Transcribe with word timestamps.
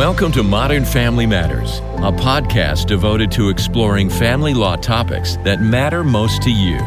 Welcome 0.00 0.32
to 0.32 0.42
Modern 0.42 0.86
Family 0.86 1.26
Matters, 1.26 1.80
a 1.80 2.10
podcast 2.10 2.86
devoted 2.86 3.30
to 3.32 3.50
exploring 3.50 4.08
family 4.08 4.54
law 4.54 4.76
topics 4.76 5.36
that 5.44 5.60
matter 5.60 6.02
most 6.02 6.40
to 6.44 6.50
you, 6.50 6.78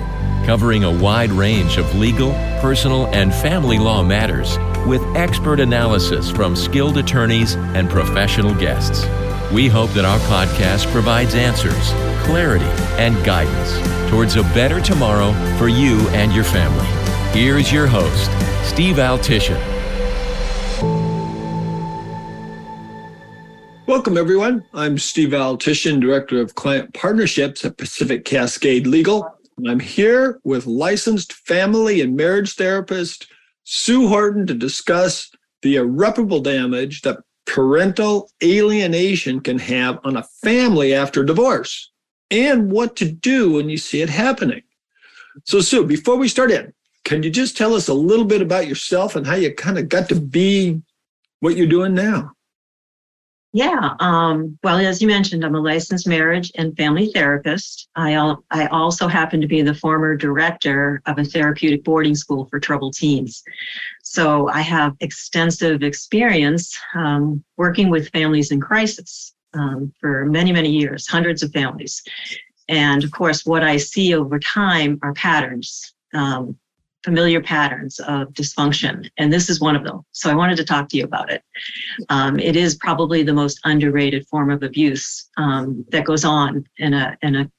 covering 0.48 0.84
a 0.84 0.92
wide 0.92 1.30
range 1.30 1.78
of 1.78 1.94
legal, 1.94 2.32
personal, 2.60 3.06
and 3.14 3.32
family 3.32 3.78
law 3.78 4.02
matters 4.02 4.58
with 4.88 5.04
expert 5.16 5.60
analysis 5.60 6.32
from 6.32 6.56
skilled 6.56 6.98
attorneys 6.98 7.54
and 7.76 7.88
professional 7.88 8.56
guests. 8.56 9.06
We 9.52 9.68
hope 9.68 9.92
that 9.92 10.06
our 10.06 10.20
podcast 10.22 10.92
provides 10.92 11.36
answers, 11.36 11.92
clarity, 12.26 12.66
and 12.98 13.24
guidance 13.24 14.10
towards 14.10 14.38
a 14.38 14.44
better 14.56 14.82
tomorrow 14.82 15.34
for 15.60 15.68
you 15.68 16.00
and 16.10 16.34
your 16.34 16.46
family. 16.46 16.88
Here's 17.40 17.72
your 17.72 17.86
host, 17.86 18.32
Steve 18.68 18.96
Altishin. 18.96 19.73
Welcome, 23.86 24.18
everyone. 24.18 24.64
I'm 24.74 24.98
Steve 24.98 25.32
Altishin, 25.32 26.00
Director 26.00 26.40
of 26.40 26.56
Client 26.56 26.94
Partnerships 26.94 27.66
at 27.66 27.78
Pacific 27.78 28.24
Cascade 28.24 28.88
Legal. 28.88 29.30
I'm 29.68 29.82
here 29.82 30.40
with 30.46 30.66
licensed 30.66 31.34
family 31.34 32.00
and 32.00 32.16
marriage 32.16 32.56
therapist 32.56 33.28
Sue 33.66 34.08
Horton 34.08 34.48
to 34.48 34.54
discuss 34.54 35.30
the 35.64 35.76
irreparable 35.76 36.40
damage 36.40 37.02
that 37.02 37.20
parental 37.46 38.32
alienation 38.42 39.42
can 39.42 39.60
have 39.60 40.00
on 40.06 40.16
a 40.16 40.28
family 40.42 40.94
after 40.94 41.26
divorce 41.26 41.92
and 42.32 42.72
what 42.72 42.96
to 42.96 43.12
do 43.12 43.52
when 43.52 43.68
you 43.68 43.78
see 43.78 44.02
it 44.02 44.10
happening. 44.10 44.62
So, 45.44 45.60
Sue, 45.60 45.86
before 45.86 46.16
we 46.16 46.30
start 46.30 46.52
in, 46.52 46.74
can 47.04 47.22
you 47.22 47.30
just 47.30 47.58
tell 47.58 47.74
us 47.74 47.90
a 47.90 47.94
little 47.94 48.26
bit 48.26 48.42
about 48.42 48.66
yourself 48.66 49.18
and 49.18 49.28
how 49.28 49.36
you 49.36 49.54
kind 49.54 49.78
of 49.78 49.90
got 49.90 50.08
to 50.08 50.16
be 50.16 50.82
what 51.42 51.58
you're 51.58 51.68
doing 51.68 51.94
now? 51.94 52.32
Yeah. 53.56 53.92
Um, 54.00 54.58
well, 54.64 54.78
as 54.80 55.00
you 55.00 55.08
mentioned, 55.08 55.46
I'm 55.46 55.54
a 55.54 55.60
licensed 55.60 56.08
marriage 56.08 56.52
and 56.56 56.76
family 56.76 57.12
therapist. 57.14 57.88
I, 57.96 58.14
al- 58.14 58.44
I 58.50 58.66
also 58.68 59.08
happen 59.08 59.42
to 59.42 59.48
be 59.48 59.62
the 59.62 59.76
former 59.76 60.18
director 60.18 61.04
of 61.06 61.20
a 61.20 61.24
therapeutic 61.24 61.84
boarding 61.84 62.16
school 62.16 62.46
for 62.46 62.60
troubled 62.60 62.96
teens. 62.96 63.44
So 64.02 64.48
I 64.50 64.62
have 64.62 64.96
extensive 65.02 65.84
experience 65.84 66.76
um, 66.96 67.44
working 67.56 67.92
with 67.92 68.10
families 68.10 68.52
in 68.52 68.60
crisis 68.60 69.36
um, 69.54 69.94
for 70.00 70.26
many, 70.26 70.52
many 70.52 70.72
years, 70.72 71.08
hundreds 71.08 71.44
of 71.44 71.52
families. 71.52 72.02
And 72.70 73.04
of 73.04 73.12
course, 73.12 73.46
what 73.46 73.64
I 73.64 73.78
see 73.78 74.16
over 74.16 74.40
time 74.40 74.98
are 75.04 75.14
patterns. 75.14 75.94
Um, 76.16 76.58
familiar 77.04 77.42
patterns 77.42 78.00
of 78.00 78.30
dysfunction, 78.34 79.10
and 79.18 79.32
this 79.32 79.50
is 79.50 79.60
one 79.60 79.76
of 79.76 79.84
them. 79.84 80.02
So 80.12 80.30
I 80.30 80.36
wanted 80.36 80.58
to 80.58 80.64
talk 80.64 80.90
to 80.90 80.98
you 80.98 81.04
about 81.04 81.32
it. 81.32 81.44
Um, 82.10 82.40
it 82.40 82.56
is 82.56 82.76
probably 82.76 83.24
the 83.24 83.34
most 83.34 83.60
underrated 83.66 84.28
form 84.28 84.50
of 84.50 84.64
abuse 84.64 85.30
um, 85.38 85.86
that 85.90 86.06
goes 86.06 86.26
on 86.26 86.66
in 86.78 86.94
a 86.94 87.18
in 87.22 87.36
a 87.36 87.50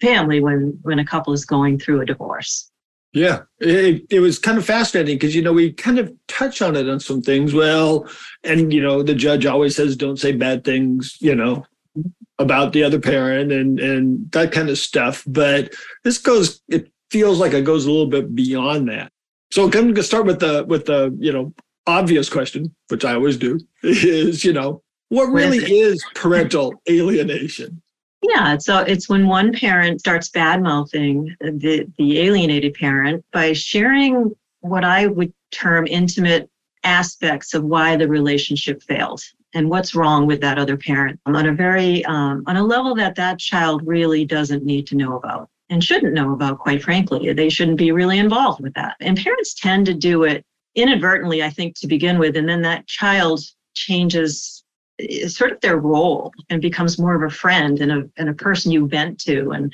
family 0.00 0.40
when 0.40 0.78
when 0.82 0.98
a 0.98 1.04
couple 1.04 1.32
is 1.32 1.44
going 1.44 1.78
through 1.78 2.00
a 2.00 2.06
divorce. 2.06 2.70
Yeah, 3.14 3.42
it, 3.60 4.06
it 4.10 4.20
was 4.20 4.38
kind 4.38 4.56
of 4.56 4.64
fascinating 4.64 5.16
because 5.16 5.34
you 5.34 5.42
know 5.42 5.52
we 5.52 5.72
kind 5.72 5.98
of 5.98 6.12
touch 6.28 6.62
on 6.62 6.76
it 6.76 6.88
on 6.88 6.98
some 6.98 7.20
things. 7.20 7.52
Well, 7.52 8.08
and 8.42 8.72
you 8.72 8.82
know 8.82 9.02
the 9.02 9.14
judge 9.14 9.46
always 9.46 9.76
says 9.76 9.96
don't 9.96 10.18
say 10.18 10.32
bad 10.32 10.64
things, 10.64 11.16
you 11.20 11.34
know, 11.34 11.66
about 12.38 12.72
the 12.72 12.82
other 12.82 12.98
parent 12.98 13.52
and 13.52 13.78
and 13.78 14.32
that 14.32 14.50
kind 14.50 14.70
of 14.70 14.78
stuff. 14.78 15.24
But 15.26 15.74
this 16.04 16.18
goes 16.18 16.62
it 16.68 16.90
feels 17.12 17.38
like 17.38 17.52
it 17.52 17.64
goes 17.64 17.84
a 17.84 17.90
little 17.90 18.06
bit 18.06 18.34
beyond 18.34 18.88
that. 18.88 19.12
So 19.50 19.64
I'm 19.64 19.70
going 19.70 19.94
to 19.94 20.02
start 20.02 20.24
with 20.24 20.40
the 20.40 20.64
with 20.66 20.86
the 20.86 21.14
you 21.20 21.32
know 21.32 21.52
obvious 21.86 22.28
question, 22.28 22.74
which 22.88 23.04
I 23.04 23.12
always 23.14 23.36
do, 23.36 23.60
is 23.82 24.44
you 24.44 24.52
know 24.52 24.82
what 25.10 25.26
really 25.26 25.58
is, 25.58 25.96
is 25.96 26.04
parental 26.14 26.74
alienation? 26.90 27.82
Yeah, 28.22 28.56
so 28.58 28.78
it's 28.78 29.08
when 29.08 29.26
one 29.26 29.52
parent 29.52 30.00
starts 30.00 30.30
bad 30.30 30.62
mouthing 30.62 31.36
the 31.40 31.86
the 31.98 32.18
alienated 32.20 32.74
parent 32.74 33.24
by 33.32 33.52
sharing 33.52 34.34
what 34.60 34.84
I 34.84 35.06
would 35.06 35.32
term 35.50 35.86
intimate 35.86 36.48
aspects 36.84 37.52
of 37.52 37.62
why 37.62 37.96
the 37.96 38.08
relationship 38.08 38.82
failed 38.82 39.22
and 39.54 39.68
what's 39.68 39.94
wrong 39.94 40.26
with 40.26 40.40
that 40.40 40.58
other 40.58 40.76
parent 40.76 41.20
on 41.26 41.46
a 41.46 41.52
very 41.52 42.04
um, 42.06 42.42
on 42.46 42.56
a 42.56 42.62
level 42.62 42.94
that 42.94 43.16
that 43.16 43.38
child 43.38 43.86
really 43.86 44.24
doesn't 44.24 44.64
need 44.64 44.86
to 44.86 44.96
know 44.96 45.16
about 45.16 45.50
and 45.72 45.82
shouldn't 45.82 46.12
know 46.12 46.32
about, 46.32 46.58
quite 46.58 46.82
frankly. 46.82 47.32
They 47.32 47.48
shouldn't 47.48 47.78
be 47.78 47.92
really 47.92 48.18
involved 48.18 48.60
with 48.60 48.74
that. 48.74 48.94
And 49.00 49.16
parents 49.16 49.54
tend 49.54 49.86
to 49.86 49.94
do 49.94 50.24
it 50.24 50.44
inadvertently, 50.74 51.42
I 51.42 51.48
think, 51.48 51.76
to 51.76 51.86
begin 51.86 52.18
with. 52.18 52.36
And 52.36 52.46
then 52.46 52.60
that 52.62 52.86
child 52.86 53.40
changes 53.72 54.64
eh, 55.00 55.28
sort 55.28 55.50
of 55.52 55.60
their 55.62 55.78
role 55.78 56.30
and 56.50 56.60
becomes 56.60 56.98
more 56.98 57.14
of 57.14 57.22
a 57.22 57.34
friend 57.34 57.80
and 57.80 57.90
a, 57.90 58.02
and 58.18 58.28
a 58.28 58.34
person 58.34 58.70
you 58.70 58.86
vent 58.86 59.18
to 59.20 59.50
and 59.52 59.72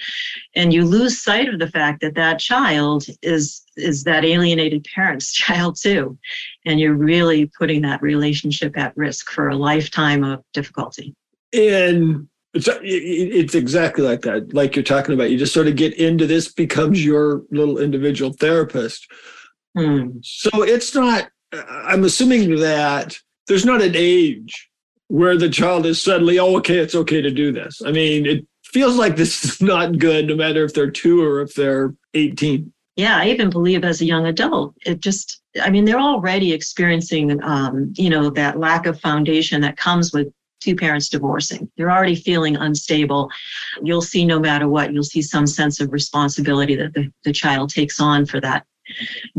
and 0.55 0.73
you 0.73 0.85
lose 0.85 1.21
sight 1.21 1.49
of 1.49 1.59
the 1.59 1.67
fact 1.67 2.01
that 2.01 2.15
that 2.15 2.39
child 2.39 3.07
is 3.23 3.63
is 3.77 4.05
that 4.05 4.25
alienated 4.25 4.87
parent's 4.95 5.33
child 5.45 5.77
too 5.83 6.17
and 6.65 6.79
you're 6.79 6.95
really 6.95 7.51
putting 7.59 7.83
that 7.83 8.01
relationship 8.01 8.79
at 8.79 8.97
risk 8.97 9.31
for 9.31 9.49
a 9.49 9.57
lifetime 9.57 10.23
of 10.23 10.45
difficulty 10.53 11.13
and 11.53 12.29
it's 12.59 12.69
it's 12.83 13.55
exactly 13.55 14.05
like 14.05 14.23
that, 14.23 14.53
like 14.55 14.77
you're 14.77 14.83
talking 14.83 15.15
about. 15.15 15.31
You 15.31 15.39
just 15.39 15.55
sort 15.55 15.69
of 15.69 15.77
get 15.77 15.95
into 15.95 16.27
this, 16.27 16.53
becomes 16.53 17.05
your 17.05 17.43
little 17.51 17.79
individual 17.79 18.33
therapist. 18.33 19.07
Hmm. 19.77 20.19
So 20.23 20.63
it's 20.63 20.95
not. 20.95 21.31
I'm 21.53 22.05
assuming 22.05 22.57
that 22.61 23.19
there's 23.47 23.65
not 23.65 23.83
an 23.83 23.95
age 23.95 24.69
where 25.09 25.37
the 25.37 25.49
child 25.49 25.87
is 25.87 26.03
suddenly, 26.03 26.39
oh, 26.39 26.57
okay, 26.59 26.79
it's 26.79 26.95
okay 26.95 27.23
to 27.23 27.31
do 27.31 27.51
this. 27.51 27.81
I 27.85 27.93
mean, 27.93 28.27
it 28.27 28.47
feels 28.65 28.97
like 28.97 29.17
this 29.17 29.45
is 29.45 29.63
not 29.63 29.99
good, 29.99 30.27
no 30.27 30.37
matter 30.37 30.65
if 30.65 30.75
they're 30.75 30.91
two 30.91 31.23
or 31.25 31.41
if 31.41 31.55
they're 31.55 31.95
18. 32.15 32.73
Yeah, 32.97 33.17
I 33.17 33.29
even 33.29 33.49
believe 33.49 33.85
as 33.85 34.01
a 34.01 34.05
young 34.05 34.27
adult, 34.27 34.75
it 34.85 35.01
just, 35.01 35.41
I 35.63 35.71
mean, 35.71 35.85
they're 35.85 36.01
already 36.01 36.53
experiencing, 36.53 37.43
um, 37.45 37.93
you 37.97 38.11
know, 38.11 38.29
that 38.31 38.59
lack 38.59 38.87
of 38.87 39.01
foundation 39.01 39.61
that 39.61 39.77
comes 39.77 40.13
with 40.13 40.33
two 40.61 40.77
parents 40.77 41.09
divorcing. 41.09 41.71
They're 41.77 41.91
already 41.91 42.15
feeling 42.15 42.57
unstable. 42.57 43.31
You'll 43.83 44.03
see 44.03 44.25
no 44.25 44.39
matter 44.39 44.69
what, 44.69 44.93
you'll 44.93 45.05
see 45.05 45.23
some 45.23 45.47
sense 45.47 45.81
of 45.81 45.93
responsibility 45.93 46.75
that 46.77 46.95
the, 46.95 47.13
the 47.25 47.33
child 47.33 47.71
takes 47.71 48.01
on 48.01 48.27
for 48.27 48.41
that 48.41 48.67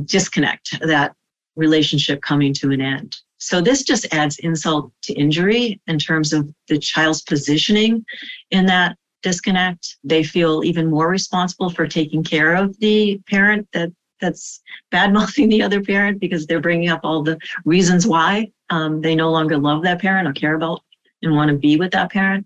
disconnect, 0.05 0.79
that 0.81 1.13
relationship 1.55 2.21
coming 2.21 2.53
to 2.53 2.71
an 2.71 2.81
end. 2.81 3.17
So 3.37 3.61
this 3.61 3.83
just 3.83 4.13
adds 4.13 4.37
insult 4.39 4.91
to 5.03 5.13
injury 5.13 5.81
in 5.87 5.97
terms 5.97 6.33
of 6.33 6.49
the 6.67 6.77
child's 6.77 7.21
positioning 7.21 8.05
in 8.51 8.65
that 8.65 8.97
disconnect. 9.23 9.97
They 10.03 10.23
feel 10.23 10.63
even 10.63 10.89
more 10.89 11.07
responsible 11.07 11.69
for 11.69 11.87
taking 11.87 12.23
care 12.23 12.55
of 12.55 12.77
the 12.79 13.19
parent 13.27 13.67
that 13.73 13.91
that's 14.21 14.61
bad 14.91 15.13
mouthing 15.13 15.49
the 15.49 15.61
other 15.61 15.81
parent 15.81 16.19
because 16.19 16.45
they're 16.45 16.59
bringing 16.59 16.89
up 16.89 17.01
all 17.03 17.23
the 17.23 17.37
reasons 17.65 18.05
why 18.05 18.51
um, 18.69 19.01
they 19.01 19.15
no 19.15 19.31
longer 19.31 19.57
love 19.57 19.83
that 19.83 20.01
parent 20.01 20.27
or 20.27 20.33
care 20.33 20.55
about 20.55 20.81
and 21.21 21.35
want 21.35 21.49
to 21.49 21.57
be 21.57 21.77
with 21.77 21.91
that 21.91 22.11
parent. 22.11 22.45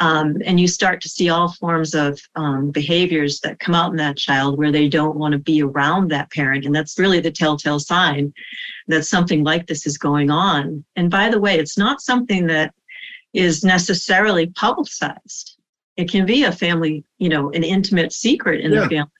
Um, 0.00 0.36
and 0.44 0.58
you 0.58 0.68
start 0.68 1.00
to 1.02 1.08
see 1.08 1.28
all 1.28 1.52
forms 1.52 1.94
of 1.94 2.20
um, 2.34 2.70
behaviors 2.70 3.40
that 3.40 3.60
come 3.60 3.74
out 3.74 3.90
in 3.90 3.96
that 3.96 4.16
child 4.16 4.58
where 4.58 4.72
they 4.72 4.88
don't 4.88 5.16
want 5.16 5.32
to 5.32 5.38
be 5.38 5.62
around 5.62 6.10
that 6.10 6.30
parent. 6.30 6.64
And 6.64 6.74
that's 6.74 6.98
really 6.98 7.20
the 7.20 7.30
telltale 7.30 7.80
sign 7.80 8.32
that 8.88 9.06
something 9.06 9.44
like 9.44 9.66
this 9.66 9.86
is 9.86 9.98
going 9.98 10.30
on. 10.30 10.84
And 10.96 11.10
by 11.10 11.28
the 11.28 11.40
way, 11.40 11.58
it's 11.58 11.78
not 11.78 12.00
something 12.00 12.46
that 12.46 12.74
is 13.32 13.64
necessarily 13.64 14.46
publicized. 14.48 15.56
It 15.96 16.10
can 16.10 16.26
be 16.26 16.44
a 16.44 16.52
family, 16.52 17.04
you 17.18 17.28
know, 17.28 17.50
an 17.50 17.62
intimate 17.62 18.12
secret 18.12 18.60
in 18.60 18.72
yeah. 18.72 18.80
the 18.80 18.88
family, 18.88 19.10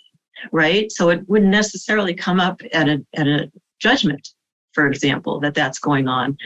right? 0.50 0.90
So 0.90 1.10
it 1.10 1.28
wouldn't 1.28 1.50
necessarily 1.50 2.14
come 2.14 2.40
up 2.40 2.60
at 2.72 2.88
a 2.88 3.04
at 3.14 3.26
a 3.26 3.50
judgment 3.78 4.28
for 4.72 4.86
example, 4.86 5.40
that 5.40 5.54
that's 5.54 5.78
going 5.78 6.08
on. 6.08 6.36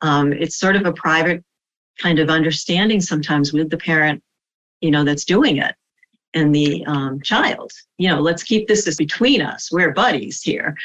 Um, 0.00 0.32
it's 0.32 0.58
sort 0.58 0.76
of 0.76 0.86
a 0.86 0.92
private 0.92 1.44
kind 1.98 2.18
of 2.18 2.30
understanding 2.30 3.00
sometimes 3.00 3.52
with 3.52 3.70
the 3.70 3.76
parent, 3.76 4.22
you 4.80 4.90
know, 4.90 5.04
that's 5.04 5.24
doing 5.24 5.58
it 5.58 5.74
and 6.34 6.54
the 6.54 6.84
um, 6.86 7.20
child. 7.22 7.72
You 7.96 8.08
know, 8.10 8.20
let's 8.20 8.42
keep 8.42 8.68
this 8.68 8.86
as 8.86 8.96
between 8.96 9.40
us. 9.40 9.70
We're 9.72 9.92
buddies 9.92 10.42
here. 10.42 10.76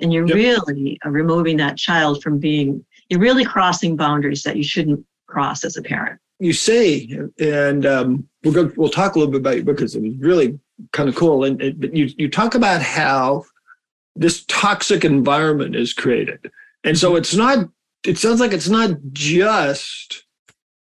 And 0.00 0.12
you're 0.12 0.26
yep. 0.26 0.36
really 0.36 0.98
uh, 1.04 1.10
removing 1.10 1.56
that 1.58 1.76
child 1.76 2.22
from 2.22 2.38
being, 2.38 2.84
you're 3.08 3.20
really 3.20 3.44
crossing 3.44 3.96
boundaries 3.96 4.42
that 4.42 4.56
you 4.56 4.64
shouldn't 4.64 5.04
cross 5.26 5.64
as 5.64 5.76
a 5.76 5.82
parent. 5.82 6.20
You 6.38 6.52
say, 6.52 7.08
and 7.38 7.84
um, 7.84 8.28
we'll 8.42 8.54
go, 8.54 8.72
we'll 8.76 8.88
talk 8.88 9.14
a 9.14 9.18
little 9.18 9.32
bit 9.32 9.40
about 9.40 9.56
you 9.56 9.64
because 9.64 9.94
it 9.94 10.02
was 10.02 10.14
really 10.18 10.58
kind 10.92 11.08
of 11.08 11.14
cool. 11.14 11.44
And 11.44 11.60
it, 11.60 11.78
but 11.78 11.94
you 11.94 12.08
you 12.16 12.30
talk 12.30 12.54
about 12.54 12.80
how 12.80 13.44
this 14.16 14.44
toxic 14.48 15.04
environment 15.04 15.76
is 15.76 15.92
created, 15.92 16.50
and 16.82 16.96
so 16.96 17.16
it's 17.16 17.34
not. 17.34 17.68
It 18.06 18.16
sounds 18.16 18.40
like 18.40 18.52
it's 18.52 18.70
not 18.70 18.92
just 19.12 20.24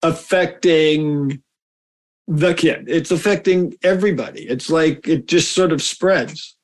affecting 0.04 1.42
the 2.28 2.54
kid. 2.54 2.86
It's 2.88 3.12
affecting 3.12 3.74
everybody. 3.84 4.44
It's 4.44 4.70
like 4.70 5.08
it 5.08 5.28
just 5.28 5.54
sort 5.54 5.72
of 5.72 5.82
spreads. 5.82 6.56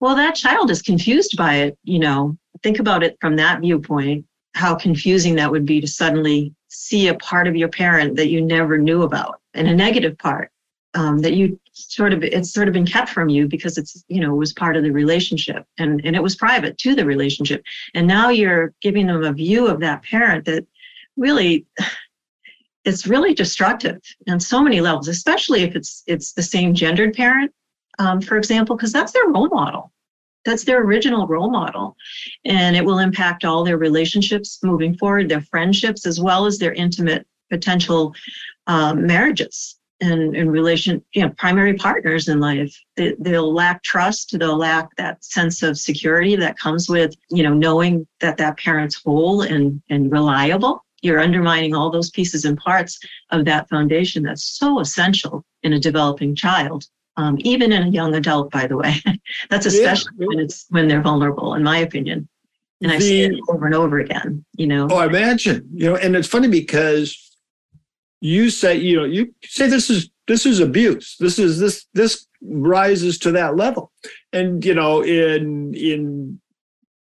Well, 0.00 0.16
that 0.16 0.34
child 0.34 0.70
is 0.70 0.82
confused 0.82 1.36
by 1.36 1.54
it. 1.56 1.78
You 1.84 2.00
know, 2.00 2.36
think 2.62 2.78
about 2.78 3.02
it 3.02 3.16
from 3.20 3.36
that 3.36 3.60
viewpoint. 3.60 4.26
how 4.54 4.74
confusing 4.74 5.34
that 5.36 5.50
would 5.50 5.66
be 5.66 5.80
to 5.80 5.86
suddenly 5.86 6.54
see 6.68 7.08
a 7.08 7.14
part 7.14 7.46
of 7.48 7.56
your 7.56 7.68
parent 7.68 8.16
that 8.16 8.28
you 8.28 8.40
never 8.40 8.78
knew 8.78 9.02
about 9.02 9.40
and 9.52 9.68
a 9.68 9.74
negative 9.74 10.16
part 10.18 10.50
um, 10.94 11.18
that 11.20 11.34
you 11.34 11.58
sort 11.72 12.12
of 12.12 12.22
it's 12.22 12.52
sort 12.52 12.68
of 12.68 12.74
been 12.74 12.86
kept 12.86 13.08
from 13.10 13.28
you 13.28 13.48
because 13.48 13.76
it's 13.78 14.04
you 14.08 14.20
know 14.20 14.34
was 14.34 14.52
part 14.52 14.76
of 14.76 14.84
the 14.84 14.90
relationship 14.92 15.66
and 15.78 16.00
and 16.04 16.14
it 16.14 16.22
was 16.22 16.36
private 16.36 16.78
to 16.78 16.94
the 16.94 17.04
relationship 17.04 17.62
and 17.94 18.06
now 18.06 18.28
you're 18.28 18.72
giving 18.80 19.06
them 19.08 19.24
a 19.24 19.32
view 19.32 19.66
of 19.66 19.80
that 19.80 20.02
parent 20.04 20.44
that 20.44 20.64
really 21.16 21.66
it's 22.84 23.06
really 23.06 23.32
destructive 23.32 23.98
on 24.28 24.38
so 24.38 24.62
many 24.62 24.80
levels 24.80 25.08
especially 25.08 25.62
if 25.62 25.74
it's 25.74 26.02
it's 26.06 26.32
the 26.32 26.42
same 26.42 26.74
gendered 26.74 27.14
parent 27.14 27.52
um, 27.98 28.20
for 28.20 28.36
example 28.36 28.76
because 28.76 28.92
that's 28.92 29.12
their 29.12 29.28
role 29.28 29.48
model. 29.48 29.92
That's 30.44 30.64
their 30.64 30.82
original 30.82 31.26
role 31.26 31.50
model. 31.50 31.96
And 32.44 32.76
it 32.76 32.84
will 32.84 32.98
impact 32.98 33.44
all 33.44 33.64
their 33.64 33.78
relationships 33.78 34.58
moving 34.62 34.96
forward 34.96 35.28
their 35.28 35.40
friendships 35.40 36.06
as 36.06 36.20
well 36.20 36.44
as 36.46 36.58
their 36.58 36.74
intimate 36.74 37.26
potential 37.50 38.14
um, 38.66 39.06
marriages 39.06 39.76
and 40.00 40.34
in 40.34 40.50
relation 40.50 41.02
you 41.12 41.22
know 41.22 41.30
primary 41.38 41.74
partners 41.74 42.28
in 42.28 42.40
life. 42.40 42.76
They, 42.96 43.14
they'll 43.18 43.52
lack 43.52 43.82
trust 43.82 44.36
they'll 44.38 44.56
lack 44.56 44.88
that 44.96 45.24
sense 45.24 45.62
of 45.62 45.78
security 45.78 46.36
that 46.36 46.58
comes 46.58 46.88
with 46.88 47.14
you 47.30 47.42
know 47.42 47.54
knowing 47.54 48.06
that 48.20 48.36
that 48.38 48.58
parent's 48.58 48.96
whole 48.96 49.42
and 49.42 49.80
and 49.88 50.10
reliable 50.10 50.84
you're 51.04 51.20
undermining 51.20 51.74
all 51.74 51.90
those 51.90 52.10
pieces 52.10 52.44
and 52.44 52.58
parts 52.58 52.98
of 53.30 53.44
that 53.44 53.68
foundation 53.68 54.22
that's 54.22 54.44
so 54.44 54.80
essential 54.80 55.44
in 55.62 55.72
a 55.72 55.78
developing 55.78 56.34
child 56.34 56.86
um, 57.16 57.36
even 57.40 57.72
in 57.72 57.84
a 57.84 57.88
young 57.88 58.14
adult, 58.14 58.50
by 58.50 58.66
the 58.66 58.76
way. 58.76 58.94
That's 59.50 59.66
especially 59.66 60.12
yeah. 60.18 60.26
when 60.26 60.38
it's 60.40 60.66
when 60.70 60.88
they're 60.88 61.02
vulnerable, 61.02 61.54
in 61.54 61.62
my 61.62 61.78
opinion. 61.78 62.28
And 62.82 62.92
I 62.92 62.98
see 62.98 63.22
it 63.22 63.40
over 63.48 63.66
and 63.66 63.74
over 63.74 64.00
again. 64.00 64.44
You 64.56 64.66
know. 64.66 64.88
Oh, 64.90 64.96
I 64.96 65.06
imagine. 65.06 65.68
You 65.72 65.90
know, 65.90 65.96
and 65.96 66.16
it's 66.16 66.28
funny 66.28 66.48
because 66.48 67.16
you 68.20 68.50
say, 68.50 68.76
you 68.76 68.96
know, 68.96 69.04
you 69.04 69.32
say 69.44 69.68
this 69.68 69.90
is 69.90 70.10
this 70.26 70.44
is 70.44 70.60
abuse. 70.60 71.16
This 71.20 71.38
is 71.38 71.60
this 71.60 71.86
this 71.94 72.26
rises 72.42 73.18
to 73.20 73.30
that 73.32 73.56
level, 73.56 73.92
and 74.32 74.64
you 74.64 74.74
know, 74.74 75.02
in 75.02 75.72
in 75.74 76.40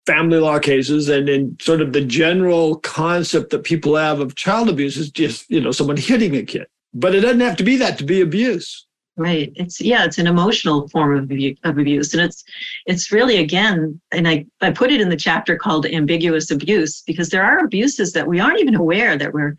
family 0.06 0.40
law 0.40 0.60
cases 0.60 1.10
and 1.10 1.30
in 1.30 1.58
sort 1.60 1.82
of 1.82 1.94
the 1.94 2.02
general 2.02 2.78
concept 2.78 3.50
that 3.50 3.64
people 3.64 3.96
have 3.96 4.20
of 4.20 4.36
child 4.36 4.70
abuse 4.70 4.98
is 4.98 5.10
just 5.10 5.50
you 5.50 5.60
know 5.60 5.72
someone 5.72 5.98
hitting 5.98 6.36
a 6.36 6.44
kid 6.44 6.68
but 6.94 7.16
it 7.16 7.22
doesn't 7.22 7.40
have 7.40 7.58
to 7.58 7.64
be 7.64 7.76
that 7.76 7.98
to 7.98 8.04
be 8.04 8.22
abuse 8.22 8.86
Right. 9.18 9.54
It's 9.56 9.80
yeah, 9.80 10.04
it's 10.04 10.18
an 10.18 10.28
emotional 10.28 10.90
form 10.90 11.18
of, 11.18 11.32
of 11.64 11.78
abuse. 11.78 12.14
And 12.14 12.22
it's 12.22 12.44
it's 12.86 13.14
really 13.14 13.38
again, 13.38 14.00
and 14.12 14.28
I, 14.28 14.46
I 14.60 14.72
put 14.72 14.92
it 14.92 15.00
in 15.00 15.08
the 15.08 15.16
chapter 15.16 15.56
called 15.56 15.86
ambiguous 15.86 16.52
abuse 16.52 17.02
because 17.02 17.30
there 17.30 17.44
are 17.44 17.64
abuses 17.64 18.12
that 18.12 18.28
we 18.28 18.42
aren't 18.42 18.60
even 18.60 18.76
aware 18.76 19.18
that 19.18 19.34
we're, 19.34 19.56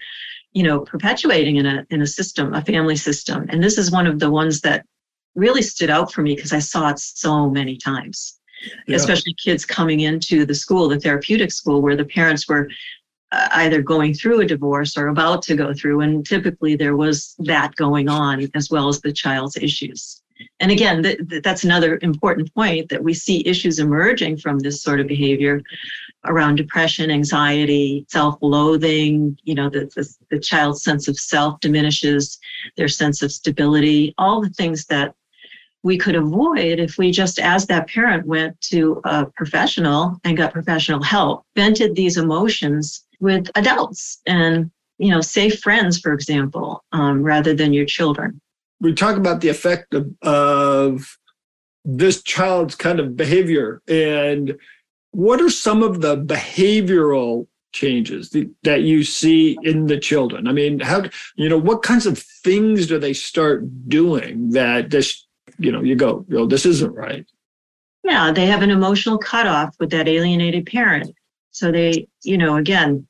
you 0.52 0.62
know, 0.62 0.80
perpetuating 0.80 1.56
in 1.56 1.64
a 1.64 1.86
in 1.88 2.02
a 2.02 2.06
system, 2.06 2.52
a 2.52 2.60
family 2.60 2.96
system. 2.96 3.46
And 3.48 3.62
this 3.62 3.78
is 3.78 3.90
one 3.90 4.06
of 4.06 4.18
the 4.18 4.30
ones 4.30 4.60
that 4.60 4.84
really 5.34 5.62
stood 5.62 5.88
out 5.88 6.12
for 6.12 6.20
me 6.20 6.34
because 6.34 6.52
I 6.52 6.58
saw 6.58 6.90
it 6.90 6.98
so 6.98 7.48
many 7.48 7.78
times. 7.78 8.35
Yeah. 8.86 8.96
Especially 8.96 9.34
kids 9.34 9.64
coming 9.64 10.00
into 10.00 10.44
the 10.46 10.54
school, 10.54 10.88
the 10.88 10.98
therapeutic 10.98 11.52
school, 11.52 11.82
where 11.82 11.96
the 11.96 12.04
parents 12.04 12.48
were 12.48 12.68
uh, 13.32 13.48
either 13.54 13.82
going 13.82 14.14
through 14.14 14.40
a 14.40 14.46
divorce 14.46 14.96
or 14.96 15.08
about 15.08 15.42
to 15.42 15.56
go 15.56 15.74
through. 15.74 16.00
And 16.00 16.24
typically 16.26 16.76
there 16.76 16.96
was 16.96 17.34
that 17.40 17.74
going 17.76 18.08
on 18.08 18.48
as 18.54 18.70
well 18.70 18.88
as 18.88 19.00
the 19.00 19.12
child's 19.12 19.56
issues. 19.56 20.22
And 20.60 20.70
again, 20.70 21.02
th- 21.02 21.18
th- 21.28 21.42
that's 21.42 21.64
another 21.64 21.98
important 22.02 22.52
point 22.54 22.88
that 22.90 23.02
we 23.02 23.14
see 23.14 23.46
issues 23.46 23.78
emerging 23.78 24.38
from 24.38 24.58
this 24.58 24.82
sort 24.82 25.00
of 25.00 25.06
behavior 25.06 25.62
around 26.24 26.56
depression, 26.56 27.10
anxiety, 27.10 28.04
self-loathing. 28.08 29.38
You 29.44 29.54
know, 29.54 29.70
the, 29.70 29.90
the, 29.94 30.08
the 30.30 30.38
child's 30.38 30.82
sense 30.82 31.08
of 31.08 31.18
self 31.18 31.60
diminishes, 31.60 32.38
their 32.76 32.88
sense 32.88 33.22
of 33.22 33.32
stability, 33.32 34.14
all 34.18 34.40
the 34.40 34.50
things 34.50 34.86
that 34.86 35.14
we 35.86 35.96
could 35.96 36.16
avoid 36.16 36.80
if 36.80 36.98
we 36.98 37.12
just, 37.12 37.38
as 37.38 37.68
that 37.68 37.88
parent, 37.88 38.26
went 38.26 38.60
to 38.60 39.00
a 39.04 39.24
professional 39.36 40.18
and 40.24 40.36
got 40.36 40.52
professional 40.52 41.00
help, 41.00 41.44
vented 41.54 41.94
these 41.94 42.16
emotions 42.16 43.06
with 43.20 43.48
adults 43.54 44.20
and 44.26 44.68
you 44.98 45.10
know 45.10 45.20
safe 45.20 45.60
friends 45.60 45.98
for 46.00 46.12
example 46.12 46.82
um, 46.92 47.22
rather 47.22 47.54
than 47.54 47.72
your 47.72 47.86
children. 47.86 48.40
We 48.80 48.94
talk 48.94 49.16
about 49.16 49.40
the 49.40 49.48
effect 49.48 49.94
of, 49.94 50.10
of 50.22 51.16
this 51.84 52.22
child's 52.22 52.74
kind 52.74 52.98
of 52.98 53.16
behavior 53.16 53.80
and 53.86 54.58
what 55.12 55.40
are 55.40 55.48
some 55.48 55.82
of 55.82 56.00
the 56.00 56.16
behavioral 56.16 57.46
changes 57.72 58.34
that 58.64 58.82
you 58.82 59.04
see 59.04 59.56
in 59.62 59.86
the 59.86 59.98
children? 59.98 60.48
I 60.48 60.52
mean 60.52 60.80
how 60.80 61.04
you 61.36 61.48
know 61.48 61.58
what 61.58 61.82
kinds 61.82 62.06
of 62.06 62.18
things 62.18 62.88
do 62.88 62.98
they 62.98 63.12
start 63.12 63.88
doing 63.88 64.50
that 64.50 64.90
this 64.90 65.25
you 65.58 65.72
know 65.72 65.82
you 65.82 65.94
go 65.94 66.24
you 66.28 66.36
know 66.36 66.46
this 66.46 66.66
isn't 66.66 66.94
right 66.94 67.26
yeah 68.04 68.30
they 68.32 68.46
have 68.46 68.62
an 68.62 68.70
emotional 68.70 69.18
cutoff 69.18 69.74
with 69.78 69.90
that 69.90 70.08
alienated 70.08 70.66
parent 70.66 71.14
so 71.56 71.72
they, 71.72 72.06
you 72.22 72.36
know, 72.36 72.56
again, 72.56 73.08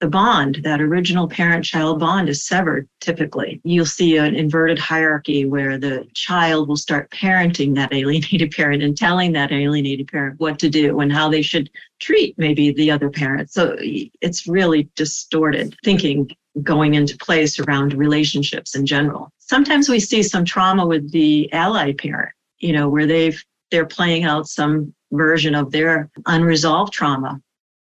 the 0.00 0.08
bond, 0.08 0.58
that 0.64 0.80
original 0.80 1.28
parent 1.28 1.64
child 1.64 2.00
bond 2.00 2.28
is 2.28 2.44
severed 2.44 2.88
typically. 3.00 3.60
You'll 3.62 3.86
see 3.86 4.16
an 4.16 4.34
inverted 4.34 4.76
hierarchy 4.76 5.44
where 5.44 5.78
the 5.78 6.04
child 6.12 6.68
will 6.68 6.76
start 6.76 7.12
parenting 7.12 7.76
that 7.76 7.94
alienated 7.94 8.50
parent 8.50 8.82
and 8.82 8.96
telling 8.96 9.32
that 9.32 9.52
alienated 9.52 10.08
parent 10.08 10.40
what 10.40 10.58
to 10.58 10.68
do 10.68 10.98
and 10.98 11.12
how 11.12 11.28
they 11.28 11.42
should 11.42 11.70
treat 12.00 12.36
maybe 12.36 12.72
the 12.72 12.90
other 12.90 13.08
parent. 13.08 13.52
So 13.52 13.76
it's 13.78 14.48
really 14.48 14.90
distorted 14.96 15.76
thinking 15.84 16.28
going 16.60 16.94
into 16.94 17.16
place 17.18 17.60
around 17.60 17.94
relationships 17.94 18.74
in 18.74 18.84
general. 18.84 19.32
Sometimes 19.48 19.88
we 19.88 20.00
see 20.00 20.22
some 20.22 20.44
trauma 20.44 20.84
with 20.84 21.10
the 21.12 21.52
ally 21.52 21.92
parent, 21.92 22.32
you 22.58 22.72
know, 22.72 22.88
where 22.88 23.06
they've 23.06 23.42
they're 23.70 23.86
playing 23.86 24.24
out 24.24 24.48
some 24.48 24.94
version 25.12 25.54
of 25.54 25.70
their 25.70 26.10
unresolved 26.26 26.92
trauma 26.92 27.40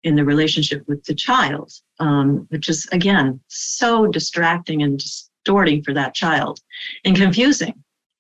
in 0.05 0.15
the 0.15 0.25
relationship 0.25 0.83
with 0.87 1.03
the 1.05 1.15
child, 1.15 1.73
um, 2.01 2.47
which 2.51 2.69
is 2.69 2.87
again 2.93 3.41
so 3.49 4.07
distracting 4.07 4.83
and 4.83 4.99
distorting 4.99 5.83
for 5.83 5.95
that 5.95 6.15
child 6.15 6.61
and 7.05 7.17
confusing. 7.17 7.75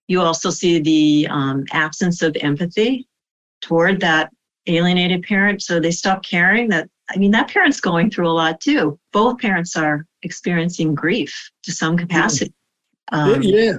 You 0.08 0.22
also 0.22 0.48
see 0.50 0.80
the 0.80 1.28
um, 1.30 1.64
absence 1.72 2.22
of 2.22 2.34
empathy 2.40 3.06
toward 3.60 4.00
that 4.00 4.30
alienated 4.66 5.22
parent. 5.22 5.62
So 5.62 5.80
they 5.80 5.90
stop 5.90 6.24
caring 6.24 6.68
that, 6.70 6.88
I 7.10 7.18
mean, 7.18 7.30
that 7.32 7.48
parent's 7.48 7.80
going 7.80 8.10
through 8.10 8.28
a 8.28 8.32
lot 8.32 8.60
too. 8.60 8.98
Both 9.12 9.38
parents 9.38 9.76
are 9.76 10.06
experiencing 10.22 10.94
grief 10.94 11.50
to 11.64 11.72
some 11.72 11.96
capacity. 11.96 12.54
Um, 13.12 13.42
yeah. 13.42 13.78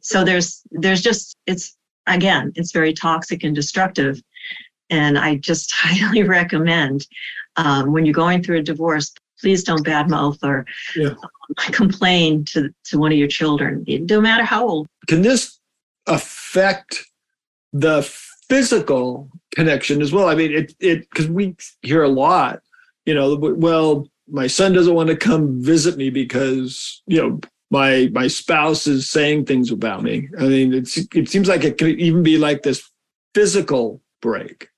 So 0.00 0.24
there's, 0.24 0.62
there's 0.70 1.02
just, 1.02 1.36
it's, 1.46 1.76
again, 2.06 2.52
it's 2.54 2.72
very 2.72 2.92
toxic 2.92 3.44
and 3.44 3.54
destructive. 3.54 4.22
And 4.90 5.18
I 5.18 5.36
just 5.36 5.72
highly 5.74 6.22
recommend 6.22 7.06
um, 7.56 7.92
when 7.92 8.04
you're 8.04 8.14
going 8.14 8.42
through 8.42 8.58
a 8.58 8.62
divorce, 8.62 9.12
please 9.40 9.64
don't 9.64 9.84
badmouth 9.84 10.38
or 10.42 10.64
yeah. 10.94 11.14
complain 11.72 12.44
to, 12.44 12.70
to 12.84 12.98
one 12.98 13.12
of 13.12 13.18
your 13.18 13.28
children, 13.28 13.84
no 13.86 14.20
matter 14.20 14.44
how 14.44 14.66
old. 14.66 14.86
Can 15.06 15.22
this 15.22 15.58
affect 16.06 17.04
the 17.72 18.02
physical 18.48 19.28
connection 19.54 20.00
as 20.00 20.12
well? 20.12 20.28
I 20.28 20.34
mean, 20.34 20.52
it, 20.52 20.74
it, 20.80 21.00
because 21.10 21.28
we 21.28 21.56
hear 21.82 22.02
a 22.02 22.08
lot, 22.08 22.60
you 23.04 23.14
know, 23.14 23.36
well, 23.36 24.08
my 24.28 24.46
son 24.46 24.72
doesn't 24.72 24.94
want 24.94 25.08
to 25.08 25.16
come 25.16 25.62
visit 25.62 25.96
me 25.96 26.10
because, 26.10 27.02
you 27.06 27.18
know, 27.18 27.40
my 27.70 28.08
my 28.12 28.28
spouse 28.28 28.86
is 28.86 29.10
saying 29.10 29.44
things 29.44 29.70
about 29.70 30.02
me. 30.02 30.28
I 30.38 30.44
mean, 30.44 30.72
it's 30.72 30.96
it 30.96 31.28
seems 31.28 31.48
like 31.48 31.64
it 31.64 31.78
could 31.78 31.98
even 31.98 32.22
be 32.22 32.38
like 32.38 32.62
this 32.62 32.88
physical 33.34 34.02
break. 34.22 34.68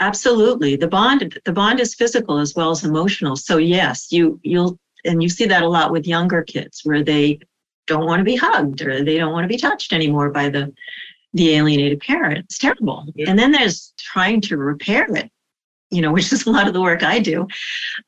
Absolutely. 0.00 0.76
The 0.76 0.88
bond 0.88 1.38
the 1.44 1.52
bond 1.52 1.78
is 1.80 1.94
physical 1.94 2.38
as 2.38 2.54
well 2.54 2.70
as 2.70 2.84
emotional. 2.84 3.36
So 3.36 3.58
yes, 3.58 4.10
you 4.10 4.40
you'll 4.42 4.78
and 5.04 5.22
you 5.22 5.28
see 5.28 5.46
that 5.46 5.62
a 5.62 5.68
lot 5.68 5.92
with 5.92 6.06
younger 6.06 6.42
kids 6.42 6.80
where 6.84 7.04
they 7.04 7.40
don't 7.86 8.06
want 8.06 8.20
to 8.20 8.24
be 8.24 8.36
hugged 8.36 8.82
or 8.82 9.04
they 9.04 9.18
don't 9.18 9.32
want 9.32 9.44
to 9.44 9.48
be 9.48 9.56
touched 9.56 9.92
anymore 9.92 10.30
by 10.30 10.48
the 10.48 10.72
the 11.32 11.54
alienated 11.54 12.00
parent. 12.00 12.38
It's 12.38 12.58
terrible. 12.58 13.06
Yeah. 13.14 13.30
And 13.30 13.38
then 13.38 13.52
there's 13.52 13.92
trying 13.98 14.40
to 14.42 14.56
repair 14.56 15.06
it, 15.14 15.30
you 15.90 16.00
know, 16.02 16.12
which 16.16 16.32
is 16.32 16.46
a 16.46 16.50
lot 16.50 16.66
of 16.66 16.74
the 16.74 16.80
work 16.80 17.02
I 17.02 17.18
do. 17.18 17.46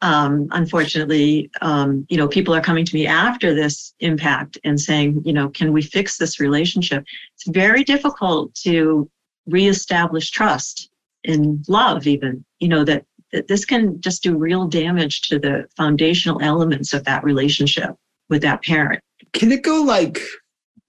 Um, 0.00 0.48
unfortunately, 0.50 1.50
um, 1.60 2.06
you 2.08 2.16
know, 2.16 2.28
people 2.28 2.54
are 2.54 2.60
coming 2.60 2.84
to 2.84 2.94
me 2.94 3.06
after 3.06 3.54
this 3.54 3.94
impact 4.00 4.58
and 4.64 4.80
saying, 4.80 5.22
you 5.24 5.32
know, 5.32 5.48
can 5.48 5.72
we 5.72 5.82
fix 5.82 6.18
this 6.18 6.40
relationship? 6.40 7.04
It's 7.34 7.48
very 7.48 7.84
difficult 7.84 8.54
to 8.56 9.10
reestablish 9.46 10.30
trust 10.30 10.88
in 11.24 11.62
love 11.68 12.06
even 12.06 12.44
you 12.58 12.68
know 12.68 12.84
that, 12.84 13.04
that 13.32 13.48
this 13.48 13.64
can 13.64 14.00
just 14.00 14.22
do 14.22 14.36
real 14.36 14.66
damage 14.66 15.22
to 15.22 15.38
the 15.38 15.66
foundational 15.76 16.40
elements 16.42 16.92
of 16.92 17.04
that 17.04 17.22
relationship 17.24 17.94
with 18.28 18.42
that 18.42 18.62
parent 18.62 19.00
can 19.32 19.52
it 19.52 19.62
go 19.62 19.82
like 19.82 20.20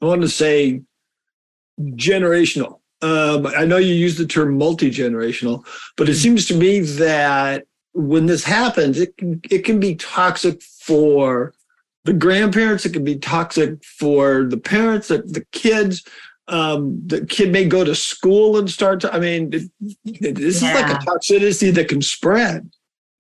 i 0.02 0.06
want 0.06 0.22
to 0.22 0.30
say 0.30 0.82
generational 1.96 2.80
um, 3.04 3.46
i 3.48 3.66
know 3.66 3.78
you 3.78 3.94
use 3.94 4.18
the 4.18 4.26
term 4.26 4.58
multi-generational 4.58 5.64
but 5.98 6.10
it 6.10 6.16
seems 6.16 6.48
to 6.48 6.56
me 6.56 6.80
that 6.80 7.66
when 7.94 8.26
this 8.26 8.44
happens, 8.44 9.00
it 9.00 9.16
can, 9.18 9.40
it 9.50 9.60
can 9.60 9.80
be 9.80 9.96
toxic 9.96 10.62
for 10.62 11.54
the 12.06 12.14
grandparents. 12.14 12.86
It 12.86 12.94
can 12.94 13.04
be 13.04 13.18
toxic 13.18 13.84
for 13.84 14.46
the 14.46 14.58
parents, 14.58 15.08
the, 15.08 15.20
the 15.20 15.46
kids. 15.52 16.04
Um, 16.48 17.02
the 17.06 17.26
kid 17.26 17.52
may 17.52 17.66
go 17.66 17.84
to 17.84 17.96
school 17.96 18.58
and 18.58 18.70
start 18.70 19.00
to, 19.02 19.14
I 19.14 19.20
mean, 19.20 19.54
it, 19.54 19.72
it, 20.04 20.36
this 20.36 20.62
yeah. 20.62 20.76
is 20.76 20.82
like 20.82 20.92
a 20.92 21.06
toxicity 21.06 21.74
that 21.76 21.88
can 21.88 22.02
spread. 22.02 22.70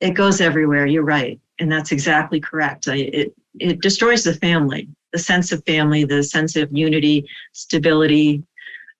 It 0.02 0.12
goes 0.12 0.42
everywhere. 0.42 0.86
You're 0.86 1.04
right. 1.04 1.40
And 1.60 1.72
that's 1.72 1.94
exactly 1.94 2.42
correct. 2.42 2.88
It, 2.88 3.34
it 3.60 3.80
destroys 3.80 4.24
the 4.24 4.34
family, 4.34 4.90
the 5.13 5.20
sense 5.20 5.52
of 5.52 5.63
family, 5.66 6.04
the 6.04 6.24
sense 6.24 6.58
of 6.58 6.75
unity, 6.75 7.25
stability, 7.54 8.44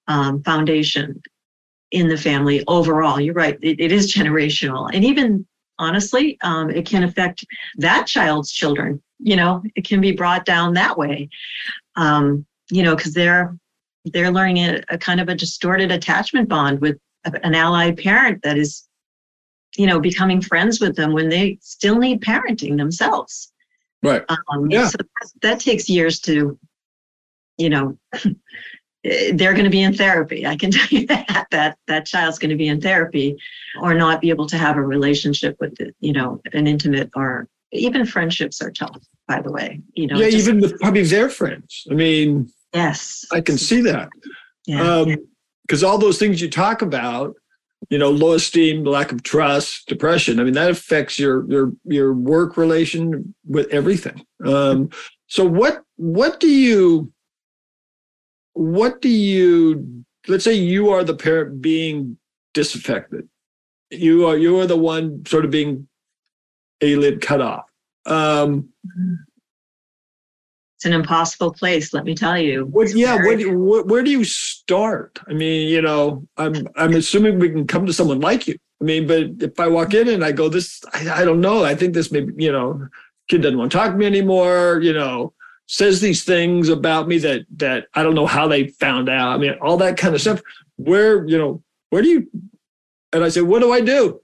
um, 0.08 0.44
foundation 0.44 1.22
in 1.92 2.08
the 2.08 2.18
family 2.18 2.64
overall. 2.68 3.20
You're 3.20 3.34
right. 3.34 3.58
It, 3.62 3.80
it 3.80 3.92
is 3.92 4.14
generational. 4.14 4.90
And 4.94 5.06
even 5.06 5.46
honestly, 5.80 6.38
um, 6.42 6.70
it 6.70 6.86
can 6.86 7.04
affect 7.04 7.46
that 7.78 8.08
child's 8.08 8.52
children. 8.52 9.02
You 9.20 9.36
know, 9.36 9.64
it 9.76 9.86
can 9.86 10.02
be 10.02 10.12
brought 10.12 10.46
down 10.46 10.74
that 10.74 10.98
way. 10.98 11.30
Um, 11.96 12.46
you 12.70 12.84
know, 12.84 12.96
because 12.96 13.14
they're 13.14 13.58
they're 14.06 14.32
learning 14.32 14.58
a, 14.58 14.82
a 14.90 14.98
kind 14.98 15.22
of 15.22 15.30
a 15.30 15.36
distorted 15.36 15.92
attachment 15.92 16.50
bond 16.50 16.82
with 16.82 16.98
an 17.26 17.56
allied 17.56 17.98
parent 17.98 18.42
that 18.44 18.58
is, 18.58 18.88
you 19.78 19.88
know, 19.88 20.00
becoming 20.00 20.42
friends 20.42 20.82
with 20.82 20.96
them 20.96 21.14
when 21.14 21.30
they 21.30 21.58
still 21.62 21.98
need 21.98 22.22
parenting 22.22 22.78
themselves. 22.78 23.54
Right. 24.02 24.24
Um, 24.28 24.70
yeah. 24.70 24.88
So 24.88 24.98
that, 24.98 25.32
that 25.42 25.60
takes 25.62 25.88
years 25.88 26.20
to, 26.22 26.60
you 27.58 27.70
know, 27.70 27.98
they're 29.04 29.54
going 29.54 29.66
to 29.66 29.70
be 29.70 29.82
in 29.82 29.94
therapy. 29.94 30.46
I 30.46 30.56
can 30.56 30.72
tell 30.72 30.88
you 30.90 31.06
that 31.08 31.48
that 31.52 31.78
that 31.88 32.06
child's 32.06 32.40
going 32.40 32.52
to 32.52 32.56
be 32.56 32.68
in 32.68 32.82
therapy, 32.82 33.38
or 33.82 33.94
not 33.94 34.22
be 34.22 34.30
able 34.30 34.48
to 34.48 34.58
have 34.58 34.78
a 34.78 34.82
relationship 34.82 35.58
with, 35.60 35.76
the, 35.78 35.94
you 36.00 36.14
know, 36.14 36.42
an 36.54 36.68
intimate 36.68 37.10
or 37.16 37.48
even 37.72 38.06
friendships 38.06 38.62
are 38.62 38.72
tough. 38.72 39.02
By 39.28 39.42
the 39.42 39.52
way, 39.52 39.82
you 39.94 40.08
know. 40.08 40.18
Yeah, 40.18 40.30
just, 40.30 40.48
even 40.48 40.62
with 40.62 40.80
probably 40.80 41.04
their 41.04 41.30
friends. 41.30 41.86
I 41.90 41.94
mean. 41.94 42.52
Yes. 42.74 43.26
I 43.32 43.40
can 43.40 43.58
see 43.58 43.82
that. 43.82 44.10
Yeah. 44.66 45.06
Because 45.68 45.84
um, 45.84 45.90
all 45.90 45.98
those 45.98 46.18
things 46.18 46.42
you 46.42 46.50
talk 46.50 46.82
about, 46.82 47.36
you 47.90 47.98
know, 47.98 48.10
low 48.10 48.34
esteem, 48.34 48.84
lack 48.84 49.12
of 49.12 49.24
trust, 49.24 49.88
depression. 49.88 50.40
I 50.40 50.44
mean, 50.44 50.54
that 50.54 50.72
affects 50.72 51.20
your 51.20 51.50
your 51.50 51.72
your 51.86 52.14
work 52.14 52.58
relation 52.58 53.36
with 53.48 53.68
everything. 53.70 54.26
Um, 54.46 54.90
so 55.28 55.46
what 55.46 55.84
what 55.98 56.40
do 56.40 56.50
you 56.50 57.12
what 58.54 59.02
do 59.02 59.10
you 59.10 60.06
let's 60.28 60.44
say 60.44 60.54
you 60.54 60.90
are 60.90 61.04
the 61.04 61.16
parent 61.16 61.62
being 61.62 62.18
disaffected. 62.54 63.28
You 63.90 64.28
are 64.28 64.38
you 64.38 64.60
are 64.60 64.68
the 64.68 64.78
one 64.78 65.26
sort 65.26 65.46
of 65.46 65.52
being 65.52 65.88
alien 66.82 67.20
cut 67.20 67.42
off. 67.42 67.66
Um 68.06 68.70
it's 70.78 70.86
an 70.86 70.94
impossible 70.94 71.54
place 71.54 71.94
let 71.94 72.04
me 72.04 72.14
tell 72.16 72.38
you. 72.38 72.66
what, 72.66 72.94
yeah 72.94 73.16
very- 73.18 73.46
what, 73.56 73.88
where 73.88 74.04
do 74.04 74.12
you 74.12 74.24
start? 74.24 75.20
I 75.28 75.34
mean 75.34 75.70
you 75.70 75.82
know 75.82 76.28
i'm 76.38 76.68
i'm 76.76 76.94
assuming 76.94 77.40
we 77.40 77.50
can 77.50 77.68
come 77.68 77.86
to 77.86 77.94
someone 77.94 78.20
like 78.20 78.48
you. 78.48 78.58
I 78.82 78.84
mean 78.84 79.08
but 79.08 79.32
if 79.40 79.60
i 79.60 79.68
walk 79.68 79.94
in 79.94 80.08
and 80.10 80.24
i 80.26 80.32
go 80.32 80.50
this 80.50 80.82
i, 80.94 81.22
I 81.22 81.26
don't 81.26 81.42
know. 81.42 81.64
I 81.64 81.76
think 81.76 81.94
this 81.94 82.12
may 82.12 82.26
you 82.38 82.52
know 82.52 82.88
kid 83.30 83.42
doesn't 83.42 83.58
want 83.58 83.72
to 83.72 83.78
talk 83.78 83.92
to 83.92 83.98
me 83.98 84.06
anymore 84.06 84.80
you 84.82 84.94
know 84.94 85.34
says 85.68 86.02
these 86.02 86.24
things 86.24 86.70
about 86.70 87.08
me 87.08 87.18
that 87.20 87.46
that 87.58 87.88
I 87.94 88.04
don't 88.04 88.16
know 88.16 88.28
how 88.28 88.48
they 88.48 88.68
found 88.68 89.10
out. 89.10 89.34
I 89.34 89.38
mean, 89.38 89.56
all 89.62 89.78
that 89.78 89.98
kind 89.98 90.16
of 90.16 90.22
stuff. 90.22 90.42
Where 90.76 91.26
you 91.28 91.38
know, 91.38 91.64
where 91.90 92.02
do 92.02 92.10
you? 92.10 92.28
And 93.12 93.24
I 93.24 93.30
said, 93.30 93.44
what 93.44 93.62
do 93.62 93.72
I 93.72 93.82
do? 93.82 94.22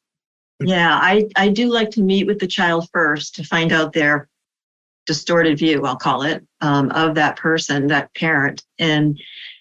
yeah, 0.60 0.98
I 1.00 1.28
I 1.36 1.48
do 1.48 1.68
like 1.68 1.90
to 1.92 2.02
meet 2.02 2.26
with 2.26 2.38
the 2.38 2.46
child 2.46 2.88
first 2.92 3.34
to 3.36 3.44
find 3.44 3.72
out 3.72 3.92
their 3.92 4.28
distorted 5.06 5.58
view, 5.58 5.84
I'll 5.84 5.96
call 5.96 6.22
it, 6.22 6.46
um, 6.60 6.90
of 6.92 7.14
that 7.16 7.36
person, 7.36 7.88
that 7.88 8.14
parent, 8.14 8.64
and 8.78 9.18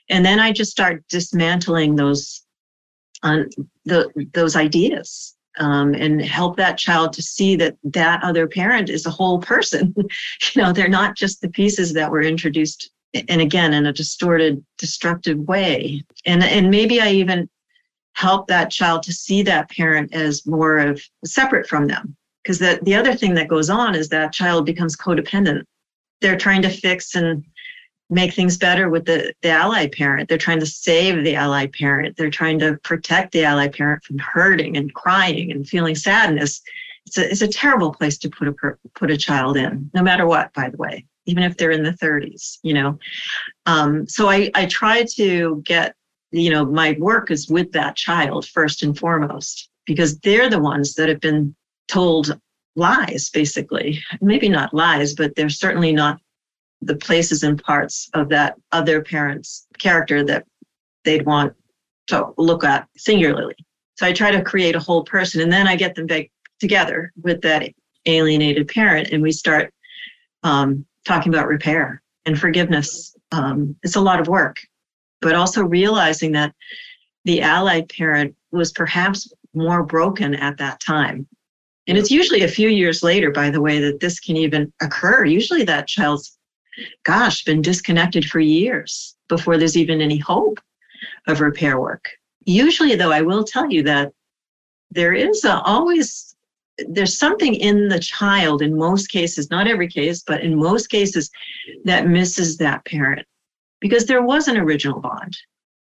and 0.10 0.26
then 0.26 0.40
I 0.40 0.52
just 0.52 0.72
start 0.72 1.04
dismantling 1.10 1.96
those 1.96 2.44
on 3.24 3.50
the 3.86 4.10
those 4.34 4.56
ideas 4.56 5.36
um, 5.60 5.94
and 5.94 6.22
help 6.22 6.58
that 6.58 6.78
child 6.78 7.14
to 7.14 7.22
see 7.22 7.56
that 7.58 7.78
that 7.84 8.24
other 8.24 8.48
parent 8.48 8.90
is 8.90 9.06
a 9.06 9.12
whole 9.12 9.40
person. 9.40 9.94
you 9.98 10.62
know, 10.62 10.72
they're 10.72 10.88
not 10.88 11.16
just 11.16 11.42
the 11.42 11.50
pieces 11.50 11.94
that 11.94 12.12
were 12.12 12.22
introduced, 12.22 12.92
and 13.14 13.42
again, 13.42 13.74
in 13.74 13.86
a 13.86 13.94
distorted, 13.94 14.64
destructive 14.78 15.38
way. 15.40 16.04
And 16.26 16.44
and 16.44 16.70
maybe 16.70 17.02
I 17.02 17.12
even 17.12 17.50
help 18.14 18.48
that 18.48 18.72
child 18.72 19.04
to 19.04 19.14
see 19.14 19.42
that 19.44 19.70
parent 19.70 20.14
as 20.14 20.46
more 20.46 20.80
of 20.80 21.02
separate 21.26 21.68
from 21.68 21.88
them. 21.88 22.16
Because 22.44 22.60
the, 22.60 22.80
the 22.82 22.96
other 22.96 23.14
thing 23.14 23.36
that 23.36 23.48
goes 23.48 23.70
on 23.70 23.96
is 23.96 24.10
that 24.10 24.34
child 24.34 24.66
becomes 24.66 24.98
codependent. 24.98 25.64
They're 26.22 26.38
trying 26.38 26.62
to 26.64 26.70
fix 26.70 27.16
and 27.16 27.44
make 28.12 28.34
things 28.34 28.58
better 28.58 28.90
with 28.90 29.06
the, 29.06 29.34
the 29.42 29.50
allied 29.50 29.94
parent. 29.94 30.28
They're 30.28 30.38
trying 30.38 30.60
to 30.60 30.66
save 30.66 31.24
the 31.24 31.36
allied 31.36 31.72
parent. 31.72 32.18
They're 32.18 32.30
trying 32.30 32.60
to 32.60 32.78
protect 32.84 33.32
the 33.32 33.46
allied 33.46 33.74
parent 33.74 34.04
from 34.04 34.20
hurting 34.20 34.76
and 34.76 34.94
crying 34.94 35.50
and 35.50 35.68
feeling 35.68 35.96
sadness. 35.96 36.62
It's 37.06 37.18
a, 37.18 37.32
it's 37.32 37.42
a 37.42 37.48
terrible 37.48 37.94
place 37.94 38.18
to 38.20 38.30
put 38.30 38.50
a 38.50 38.54
put 38.96 39.10
a 39.10 39.18
child 39.18 39.56
in, 39.56 39.90
no 39.94 40.04
matter 40.04 40.28
what, 40.28 40.54
by 40.54 40.70
the 40.70 40.78
way, 40.78 41.06
even 41.26 41.42
if 41.42 41.56
they're 41.56 41.72
in 41.72 41.84
the 41.84 41.92
30s, 41.92 42.58
you 42.64 42.74
know. 42.74 43.00
Um, 43.66 44.06
so 44.08 44.30
I, 44.30 44.52
I 44.56 44.66
try 44.66 45.06
to 45.16 45.64
get, 45.66 45.96
you 46.32 46.52
know, 46.52 46.66
my 46.66 46.98
work 47.00 47.32
is 47.32 47.50
with 47.50 47.72
that 47.72 47.96
child 47.96 48.46
first 48.46 48.84
and 48.84 48.96
foremost, 48.98 49.70
because 49.86 50.20
they're 50.20 50.50
the 50.50 50.60
ones 50.60 50.96
that 50.96 51.08
have 51.08 51.22
been 51.22 51.56
told 51.88 52.38
lies, 52.76 53.30
basically. 53.30 54.04
Maybe 54.22 54.50
not 54.50 54.74
lies, 54.74 55.14
but 55.14 55.36
they're 55.36 55.50
certainly 55.50 55.94
not 55.94 56.20
the 56.82 56.96
places 56.96 57.44
and 57.44 57.62
parts 57.62 58.10
of 58.14 58.30
that 58.30 58.56
other 58.72 59.02
parent's 59.02 59.68
character 59.78 60.24
that 60.24 60.46
they'd 61.04 61.26
want 61.26 61.54
to 62.08 62.34
look 62.38 62.64
at 62.64 62.88
singularly. 62.98 63.56
So 63.96 64.08
I 64.08 64.14
try 64.14 64.32
to 64.32 64.42
create 64.42 64.76
a 64.76 64.80
whole 64.80 65.04
person 65.04 65.42
and 65.42 65.52
then 65.52 65.68
I 65.68 65.76
get 65.76 65.96
them 65.96 66.08
back 66.08 66.32
together 66.60 67.12
with 67.22 67.42
that 67.42 67.70
alienated 68.06 68.68
parent 68.68 69.10
and 69.10 69.22
we 69.22 69.32
start 69.32 69.74
um, 70.44 70.86
talking 71.06 71.34
about 71.34 71.48
repair 71.48 72.02
and 72.26 72.40
forgiveness. 72.40 73.16
Um, 73.32 73.76
it's 73.84 73.96
a 73.96 74.02
lot 74.02 74.20
of 74.20 74.28
work, 74.28 74.58
but 75.22 75.36
also 75.36 75.64
realizing 75.64 76.32
that 76.34 76.54
the 77.26 77.42
allied 77.42 77.90
parent 77.90 78.36
was 78.52 78.72
perhaps 78.72 79.32
more 79.54 79.84
broken 79.84 80.34
at 80.36 80.58
that 80.58 80.80
time. 80.80 81.28
And 81.88 81.98
it's 81.98 82.12
usually 82.12 82.44
a 82.44 82.48
few 82.48 82.70
years 82.70 83.04
later, 83.04 83.32
by 83.32 83.50
the 83.50 83.62
way, 83.62 83.80
that 83.80 84.00
this 84.00 84.20
can 84.20 84.38
even 84.38 84.72
occur. 84.82 85.26
Usually 85.26 85.64
that 85.64 85.88
child's 85.88 86.38
gosh, 87.04 87.44
been 87.44 87.62
disconnected 87.62 88.26
for 88.26 88.40
years 88.40 89.16
before 89.28 89.58
there's 89.58 89.78
even 89.78 90.02
any 90.02 90.18
hope 90.18 90.60
of 91.28 91.42
repair 91.42 91.80
work. 91.80 92.10
Usually, 92.46 92.96
though, 92.96 93.12
I 93.12 93.22
will 93.22 93.44
tell 93.44 93.70
you 93.70 93.84
that 93.84 94.12
there 94.90 95.14
is 95.14 95.46
a, 95.46 95.62
always 95.62 96.36
there's 96.88 97.18
something 97.18 97.54
in 97.56 97.90
the 97.90 98.00
child 98.00 98.62
in 98.62 98.76
most 98.76 99.08
cases, 99.08 99.52
not 99.52 99.68
every 99.68 99.88
case, 99.88 100.24
but 100.26 100.42
in 100.42 100.56
most 100.56 100.88
cases, 100.88 101.30
that 101.86 102.08
misses 102.08 102.58
that 102.58 102.84
parent 102.86 103.26
because 103.80 104.06
there 104.06 104.24
was 104.24 104.48
an 104.48 104.58
original 104.58 105.00
bond, 105.00 105.38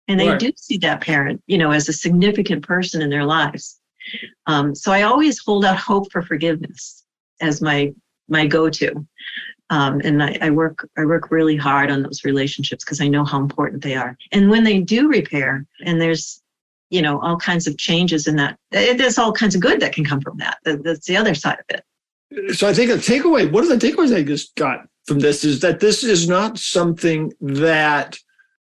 and 0.07 0.19
they 0.19 0.29
right. 0.29 0.39
do 0.39 0.51
see 0.55 0.77
that 0.77 1.01
parent, 1.01 1.41
you 1.47 1.57
know, 1.57 1.71
as 1.71 1.89
a 1.89 1.93
significant 1.93 2.63
person 2.65 3.01
in 3.01 3.09
their 3.09 3.25
lives. 3.25 3.79
Um, 4.45 4.73
so 4.73 4.91
I 4.91 5.01
always 5.03 5.39
hold 5.39 5.65
out 5.65 5.77
hope 5.77 6.11
for 6.11 6.21
forgiveness 6.21 7.03
as 7.41 7.61
my 7.61 7.93
my 8.29 8.45
go-to 8.45 9.05
um, 9.69 10.01
and 10.03 10.23
I, 10.23 10.37
I, 10.41 10.49
work 10.49 10.89
I 10.97 11.05
work 11.05 11.29
really 11.29 11.57
hard 11.57 11.91
on 11.91 12.03
those 12.03 12.23
relationships 12.23 12.83
because 12.83 13.01
I 13.01 13.07
know 13.07 13.25
how 13.25 13.39
important 13.39 13.83
they 13.83 13.95
are. 13.95 14.17
And 14.31 14.49
when 14.49 14.63
they 14.63 14.79
do 14.79 15.09
repair, 15.09 15.65
and 15.83 15.99
there's 15.99 16.41
you 16.89 17.01
know 17.01 17.19
all 17.19 17.37
kinds 17.37 17.67
of 17.67 17.77
changes 17.77 18.27
in 18.27 18.37
that, 18.37 18.57
there's 18.71 19.17
all 19.17 19.33
kinds 19.33 19.55
of 19.55 19.61
good 19.61 19.81
that 19.81 19.93
can 19.93 20.05
come 20.05 20.21
from 20.21 20.37
that. 20.37 20.57
That's 20.63 21.05
the 21.05 21.17
other 21.17 21.35
side 21.35 21.59
of 21.59 21.75
it. 21.75 22.55
So 22.55 22.67
I 22.67 22.73
think 22.73 22.91
a 22.91 22.95
takeaway. 22.95 23.51
One 23.51 23.63
of 23.63 23.69
the 23.69 23.87
takeaways 23.87 24.15
I 24.15 24.23
just 24.23 24.55
got 24.55 24.87
from 25.05 25.19
this 25.19 25.43
is 25.43 25.61
that 25.61 25.79
this 25.79 26.03
is 26.03 26.27
not 26.27 26.57
something 26.57 27.33
that 27.41 28.17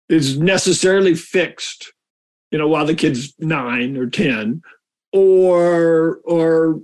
is 0.09 0.38
necessarily 0.38 1.14
fixed. 1.14 1.93
You 2.50 2.59
know, 2.59 2.69
while 2.69 2.87
the 2.87 2.95
kid's 2.95 3.35
nine 3.38 3.97
or 3.97 4.09
ten, 4.09 4.62
or 5.12 6.21
or 6.25 6.81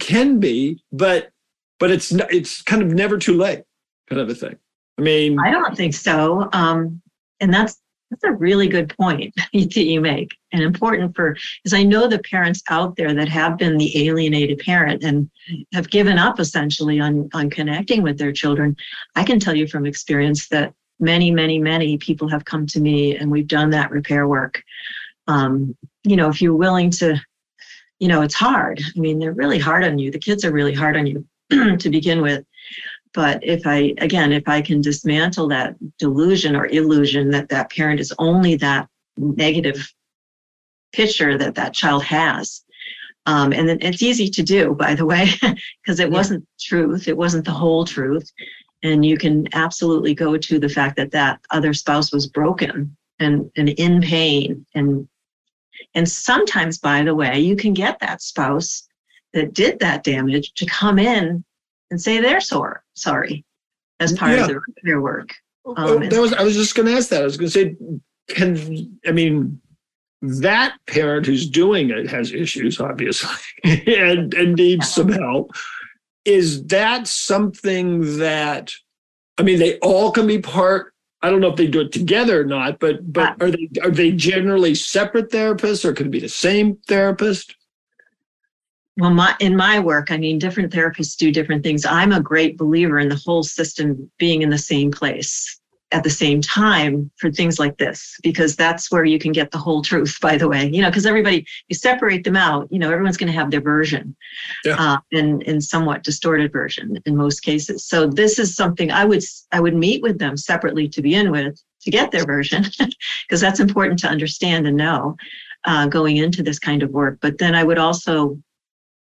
can 0.00 0.38
be, 0.38 0.82
but 0.92 1.30
but 1.78 1.90
it's 1.90 2.12
it's 2.12 2.62
kind 2.62 2.82
of 2.82 2.92
never 2.92 3.18
too 3.18 3.34
late, 3.34 3.62
kind 4.08 4.20
of 4.20 4.28
a 4.28 4.34
thing. 4.34 4.56
I 4.98 5.02
mean, 5.02 5.38
I 5.38 5.50
don't 5.50 5.76
think 5.76 5.94
so. 5.94 6.48
Um, 6.52 7.00
and 7.40 7.52
that's 7.52 7.80
that's 8.10 8.24
a 8.24 8.32
really 8.32 8.68
good 8.68 8.94
point 8.96 9.34
that 9.52 9.76
you 9.76 10.00
make, 10.00 10.36
and 10.52 10.62
important 10.62 11.14
for 11.14 11.36
because 11.62 11.74
I 11.74 11.82
know 11.82 12.08
the 12.08 12.18
parents 12.18 12.62
out 12.68 12.96
there 12.96 13.14
that 13.14 13.28
have 13.28 13.58
been 13.58 13.78
the 13.78 14.08
alienated 14.08 14.58
parent 14.58 15.04
and 15.04 15.30
have 15.72 15.90
given 15.90 16.18
up 16.18 16.40
essentially 16.40 17.00
on 17.00 17.28
on 17.32 17.50
connecting 17.50 18.02
with 18.02 18.18
their 18.18 18.32
children. 18.32 18.76
I 19.14 19.24
can 19.24 19.38
tell 19.38 19.54
you 19.54 19.66
from 19.66 19.86
experience 19.86 20.48
that 20.48 20.74
many, 21.00 21.30
many, 21.30 21.58
many 21.60 21.96
people 21.96 22.28
have 22.28 22.44
come 22.44 22.66
to 22.66 22.80
me, 22.80 23.16
and 23.16 23.30
we've 23.30 23.48
done 23.48 23.70
that 23.70 23.90
repair 23.90 24.26
work. 24.26 24.62
Um, 25.28 25.76
you 26.04 26.16
know, 26.16 26.28
if 26.28 26.42
you're 26.42 26.56
willing 26.56 26.90
to 26.92 27.20
you 28.00 28.06
know, 28.06 28.22
it's 28.22 28.34
hard. 28.34 28.80
I 28.80 29.00
mean, 29.00 29.18
they're 29.18 29.32
really 29.32 29.58
hard 29.58 29.82
on 29.82 29.98
you. 29.98 30.12
The 30.12 30.20
kids 30.20 30.44
are 30.44 30.52
really 30.52 30.72
hard 30.72 30.96
on 30.96 31.04
you 31.04 31.26
to 31.78 31.90
begin 31.90 32.22
with. 32.22 32.44
But 33.14 33.40
if 33.42 33.66
I, 33.66 33.94
again, 33.98 34.32
if 34.32 34.46
I 34.46 34.60
can 34.60 34.80
dismantle 34.80 35.48
that 35.48 35.74
delusion 35.98 36.54
or 36.54 36.66
illusion 36.66 37.30
that 37.30 37.48
that 37.48 37.70
parent 37.70 38.00
is 38.00 38.12
only 38.18 38.56
that 38.56 38.88
negative 39.16 39.92
picture 40.92 41.38
that 41.38 41.54
that 41.54 41.74
child 41.74 42.04
has, 42.04 42.62
um, 43.26 43.52
and 43.52 43.68
then 43.68 43.78
it's 43.80 44.02
easy 44.02 44.28
to 44.30 44.42
do, 44.42 44.74
by 44.74 44.94
the 44.94 45.06
way, 45.06 45.28
because 45.82 46.00
it 46.00 46.10
yeah. 46.10 46.14
wasn't 46.14 46.46
truth, 46.60 47.08
it 47.08 47.16
wasn't 47.16 47.44
the 47.44 47.50
whole 47.50 47.84
truth. 47.84 48.30
And 48.82 49.04
you 49.04 49.18
can 49.18 49.48
absolutely 49.54 50.14
go 50.14 50.36
to 50.36 50.58
the 50.58 50.68
fact 50.68 50.96
that 50.96 51.10
that 51.10 51.40
other 51.50 51.74
spouse 51.74 52.12
was 52.12 52.28
broken 52.28 52.96
and, 53.18 53.50
and 53.56 53.70
in 53.70 54.00
pain 54.00 54.64
and 54.74 55.08
and 55.94 56.08
sometimes, 56.08 56.78
by 56.78 57.02
the 57.02 57.14
way, 57.14 57.38
you 57.38 57.56
can 57.56 57.72
get 57.72 57.98
that 58.00 58.22
spouse 58.22 58.87
that 59.34 59.54
did 59.54 59.78
that 59.80 60.04
damage 60.04 60.52
to 60.54 60.66
come 60.66 60.98
in 60.98 61.44
and 61.90 62.00
say 62.00 62.20
they're 62.20 62.40
sore, 62.40 62.82
sorry 62.94 63.44
as 64.00 64.12
part 64.12 64.32
yeah. 64.32 64.42
of 64.42 64.48
their, 64.48 64.62
their 64.82 65.00
work. 65.00 65.34
Um, 65.76 66.08
that 66.08 66.20
was 66.20 66.32
I 66.32 66.42
was 66.42 66.54
just 66.54 66.74
going 66.74 66.86
to 66.86 66.94
ask 66.94 67.08
that. 67.10 67.22
I 67.22 67.24
was 67.24 67.36
going 67.36 67.50
to 67.50 67.52
say, 67.52 67.76
can 68.28 68.98
I 69.06 69.12
mean 69.12 69.60
that 70.22 70.76
parent 70.86 71.26
who's 71.26 71.48
doing 71.48 71.90
it 71.90 72.08
has 72.08 72.32
issues, 72.32 72.80
obviously, 72.80 73.30
and 73.86 74.32
and 74.34 74.54
needs 74.54 74.86
yeah. 74.86 75.02
some 75.02 75.12
help. 75.12 75.52
Is 76.24 76.66
that 76.66 77.06
something 77.06 78.18
that 78.18 78.72
I 79.36 79.42
mean 79.42 79.58
they 79.58 79.78
all 79.78 80.10
can 80.10 80.26
be 80.26 80.38
part 80.38 80.94
I 81.20 81.30
don't 81.30 81.40
know 81.40 81.48
if 81.48 81.56
they 81.56 81.66
do 81.66 81.80
it 81.80 81.92
together 81.92 82.40
or 82.40 82.44
not, 82.44 82.78
but 82.78 83.12
but 83.12 83.30
uh, 83.30 83.46
are 83.46 83.50
they 83.50 83.68
are 83.82 83.90
they 83.90 84.12
generally 84.12 84.74
separate 84.74 85.30
therapists 85.30 85.84
or 85.84 85.92
could 85.92 86.06
it 86.06 86.12
be 86.12 86.20
the 86.20 86.28
same 86.28 86.76
therapist? 86.86 87.56
Well, 88.98 89.10
my 89.10 89.34
in 89.38 89.56
my 89.56 89.78
work, 89.78 90.10
I 90.10 90.16
mean, 90.16 90.38
different 90.38 90.72
therapists 90.72 91.16
do 91.16 91.30
different 91.30 91.62
things. 91.62 91.86
I'm 91.86 92.12
a 92.12 92.20
great 92.20 92.58
believer 92.58 92.98
in 92.98 93.08
the 93.08 93.22
whole 93.24 93.44
system 93.44 94.10
being 94.18 94.42
in 94.42 94.50
the 94.50 94.58
same 94.58 94.90
place 94.90 95.58
at 95.90 96.04
the 96.04 96.10
same 96.10 96.40
time 96.40 97.10
for 97.16 97.30
things 97.30 97.58
like 97.58 97.78
this 97.78 98.18
because 98.22 98.56
that's 98.56 98.90
where 98.90 99.04
you 99.04 99.18
can 99.18 99.32
get 99.32 99.50
the 99.50 99.58
whole 99.58 99.80
truth 99.80 100.18
by 100.20 100.36
the 100.36 100.46
way 100.46 100.68
you 100.70 100.82
know 100.82 100.90
because 100.90 101.06
everybody 101.06 101.46
you 101.68 101.74
separate 101.74 102.24
them 102.24 102.36
out 102.36 102.68
you 102.70 102.78
know 102.78 102.90
everyone's 102.90 103.16
going 103.16 103.32
to 103.32 103.38
have 103.38 103.50
their 103.50 103.60
version 103.62 104.14
yeah. 104.66 104.76
uh, 104.78 104.98
in 105.12 105.40
in 105.42 105.60
somewhat 105.60 106.04
distorted 106.04 106.52
version 106.52 106.98
in 107.06 107.16
most 107.16 107.40
cases 107.40 107.86
so 107.86 108.06
this 108.06 108.38
is 108.38 108.54
something 108.54 108.90
i 108.90 109.04
would 109.04 109.22
i 109.52 109.60
would 109.60 109.74
meet 109.74 110.02
with 110.02 110.18
them 110.18 110.36
separately 110.36 110.86
to 110.88 111.00
begin 111.00 111.30
with 111.30 111.58
to 111.80 111.90
get 111.90 112.10
their 112.10 112.26
version 112.26 112.66
because 113.26 113.40
that's 113.40 113.60
important 113.60 113.98
to 113.98 114.08
understand 114.08 114.66
and 114.66 114.76
know 114.76 115.16
uh, 115.64 115.86
going 115.86 116.18
into 116.18 116.42
this 116.42 116.58
kind 116.58 116.82
of 116.82 116.90
work 116.90 117.16
but 117.22 117.38
then 117.38 117.54
i 117.54 117.64
would 117.64 117.78
also 117.78 118.38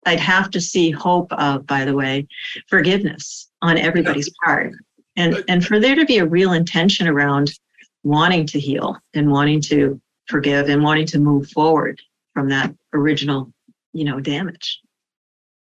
i'd 0.06 0.20
have 0.20 0.50
to 0.50 0.60
see 0.60 0.90
hope 0.90 1.32
of 1.34 1.66
by 1.66 1.84
the 1.84 1.94
way 1.94 2.26
forgiveness 2.68 3.48
on 3.64 3.78
everybody's 3.78 4.28
yeah. 4.28 4.44
part. 4.44 4.72
And 5.16 5.44
and 5.48 5.64
for 5.64 5.80
there 5.80 5.94
to 5.94 6.04
be 6.04 6.18
a 6.18 6.26
real 6.26 6.52
intention 6.52 7.08
around 7.08 7.52
wanting 8.02 8.46
to 8.48 8.60
heal 8.60 8.98
and 9.14 9.30
wanting 9.30 9.60
to 9.62 10.00
forgive 10.26 10.68
and 10.68 10.82
wanting 10.82 11.06
to 11.06 11.18
move 11.18 11.48
forward 11.50 12.00
from 12.34 12.48
that 12.50 12.74
original 12.92 13.52
you 13.92 14.04
know 14.04 14.20
damage 14.20 14.80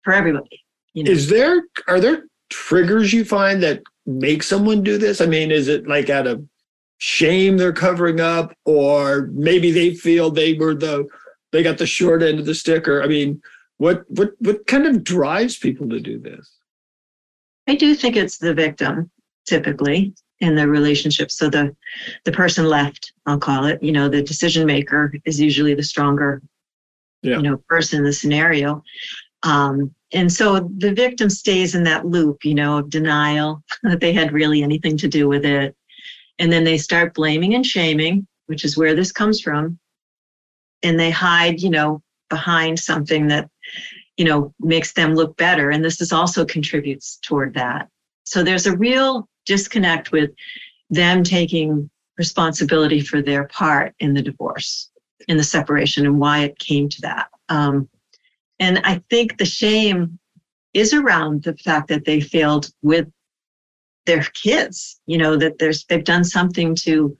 for 0.03 0.13
everybody 0.13 0.63
you 0.93 1.05
know. 1.05 1.11
Is 1.11 1.29
there 1.29 1.65
are 1.87 2.01
there 2.01 2.25
triggers 2.51 3.13
you 3.13 3.25
find 3.25 3.63
that 3.63 3.83
make 4.07 4.43
someone 4.43 4.83
do 4.83 4.99
this? 4.99 5.21
I 5.21 5.27
mean 5.27 5.51
is 5.51 5.69
it 5.69 5.87
like 5.87 6.11
out 6.11 6.27
of 6.27 6.47
shame 6.99 7.57
they're 7.57 7.73
covering 7.73 8.21
up 8.21 8.53
or 8.65 9.29
maybe 9.33 9.71
they 9.71 9.95
feel 9.95 10.31
they 10.31 10.55
were 10.55 10.75
the 10.75 11.07
they 11.53 11.63
got 11.63 11.79
the 11.79 11.87
short 11.87 12.25
end 12.25 12.41
of 12.41 12.45
the 12.45 12.55
stick 12.55 12.89
or 12.89 13.05
i 13.05 13.07
mean 13.07 13.41
what 13.79 14.05
what 14.09 14.33
what 14.39 14.67
kind 14.67 14.87
of 14.87 15.03
drives 15.03 15.57
people 15.57 15.89
to 15.89 16.01
do 16.01 16.19
this 16.19 16.57
i 17.67 17.75
do 17.75 17.95
think 17.95 18.17
it's 18.17 18.39
the 18.39 18.55
victim 18.55 19.11
typically 19.47 20.15
in 20.41 20.55
the 20.55 20.69
relationship. 20.69 21.31
So 21.31 21.49
the 21.49 21.75
the 22.25 22.33
person 22.33 22.67
left, 22.67 23.13
I'll 23.27 23.39
call 23.39 23.65
it, 23.65 23.83
you 23.83 23.93
know, 23.93 24.09
the 24.09 24.23
decision 24.23 24.67
maker 24.67 25.13
is 25.25 25.41
usually 25.41 25.75
the 25.75 25.83
stronger, 25.83 26.43
yeah. 27.23 27.37
you 27.37 27.43
know, 27.43 27.57
person 27.69 27.99
in 27.99 28.05
the 28.05 28.13
scenario. 28.13 28.83
Um, 29.43 29.95
and 30.13 30.33
so 30.33 30.71
the 30.79 30.93
victim 30.93 31.31
stays 31.31 31.75
in 31.75 31.85
that 31.85 32.07
loop, 32.07 32.45
you 32.45 32.55
know, 32.55 32.79
of 32.79 32.91
denial 32.91 33.63
that 33.83 34.01
they 34.01 34.13
had 34.13 34.33
really 34.33 34.63
anything 34.63 34.97
to 34.99 35.09
do 35.09 35.29
with 35.29 35.45
it. 35.45 35.77
And 36.39 36.53
then 36.53 36.65
they 36.65 36.79
start 36.79 37.15
blaming 37.15 37.55
and 37.55 37.67
shaming, 37.67 38.27
which 38.47 38.65
is 38.65 38.77
where 38.77 38.95
this 38.95 39.11
comes 39.11 39.41
from. 39.41 39.79
And 40.85 40.99
they 40.99 41.11
hide, 41.11 41.61
you 41.61 41.71
know, 41.71 42.01
behind 42.31 42.79
something 42.79 43.27
that, 43.29 43.51
you 44.17 44.25
know, 44.25 44.53
makes 44.61 44.93
them 44.93 45.15
look 45.15 45.37
better. 45.37 45.71
And 45.71 45.85
this 45.85 46.01
is 46.01 46.13
also 46.13 46.45
contributes 46.45 47.19
toward 47.23 47.55
that. 47.55 47.89
So 48.25 48.43
there's 48.43 48.67
a 48.67 48.77
real 48.77 49.29
disconnect 49.47 50.13
with 50.13 50.31
them 50.91 51.23
taking 51.23 51.89
responsibility 52.19 53.01
for 53.01 53.23
their 53.23 53.47
part 53.49 53.95
in 54.01 54.13
the 54.13 54.23
divorce, 54.23 54.91
in 55.29 55.37
the 55.37 55.45
separation, 55.45 56.05
and 56.05 56.19
why 56.19 56.41
it 56.41 56.59
came 56.59 56.89
to 56.89 57.01
that. 57.03 57.29
Um, 57.49 57.89
and 58.59 58.81
I 58.85 59.03
think 59.09 59.39
the 59.39 59.45
shame 59.45 60.19
is 60.75 60.93
around 60.93 61.45
the 61.45 61.57
fact 61.57 61.89
that 61.89 62.05
they 62.05 62.21
failed 62.21 62.71
with 62.83 63.07
their 64.05 64.23
kids, 64.35 65.01
you 65.07 65.19
know, 65.19 65.37
that 65.37 65.59
there's 65.59 65.85
they've 65.85 66.05
done 66.05 66.25
something 66.25 66.75
to 66.75 67.17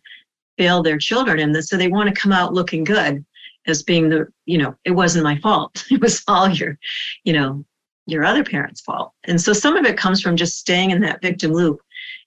fail 0.57 0.83
their 0.83 0.99
children. 0.99 1.39
And 1.39 1.65
so 1.65 1.77
they 1.77 1.89
want 1.89 2.13
to 2.13 2.21
come 2.21 2.33
out 2.33 2.55
looking 2.55 2.83
good 2.83 3.25
as 3.67 3.83
being 3.83 4.09
the, 4.09 4.27
you 4.47 4.59
know, 4.59 4.75
it 4.85 4.93
wasn't 4.93 5.25
my 5.25 5.39
fault. 5.39 5.85
It 5.91 6.01
was 6.01 6.23
all 6.29 6.49
your, 6.49 6.79
you 7.25 7.33
know, 7.33 7.65
your 8.07 8.25
other 8.25 8.43
parents' 8.45 8.81
fault. 8.81 9.13
And 9.25 9.41
so 9.41 9.53
some 9.53 9.77
of 9.77 9.85
it 9.85 9.99
comes 9.99 10.23
from 10.23 10.37
just 10.37 10.59
staying 10.59 10.91
in 10.91 11.01
that 11.03 11.21
victim 11.21 11.53
loop 11.53 11.81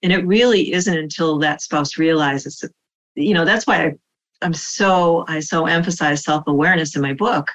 and 0.03 0.13
it 0.13 0.25
really 0.25 0.73
isn't 0.73 0.97
until 0.97 1.37
that 1.39 1.61
spouse 1.61 1.97
realizes 1.97 2.57
that, 2.59 2.71
you 3.15 3.33
know, 3.33 3.45
that's 3.45 3.65
why 3.65 3.85
I, 3.85 3.93
I'm 4.41 4.53
so, 4.53 5.25
I 5.27 5.39
so 5.39 5.65
emphasize 5.65 6.23
self 6.23 6.43
awareness 6.47 6.95
in 6.95 7.01
my 7.01 7.13
book. 7.13 7.49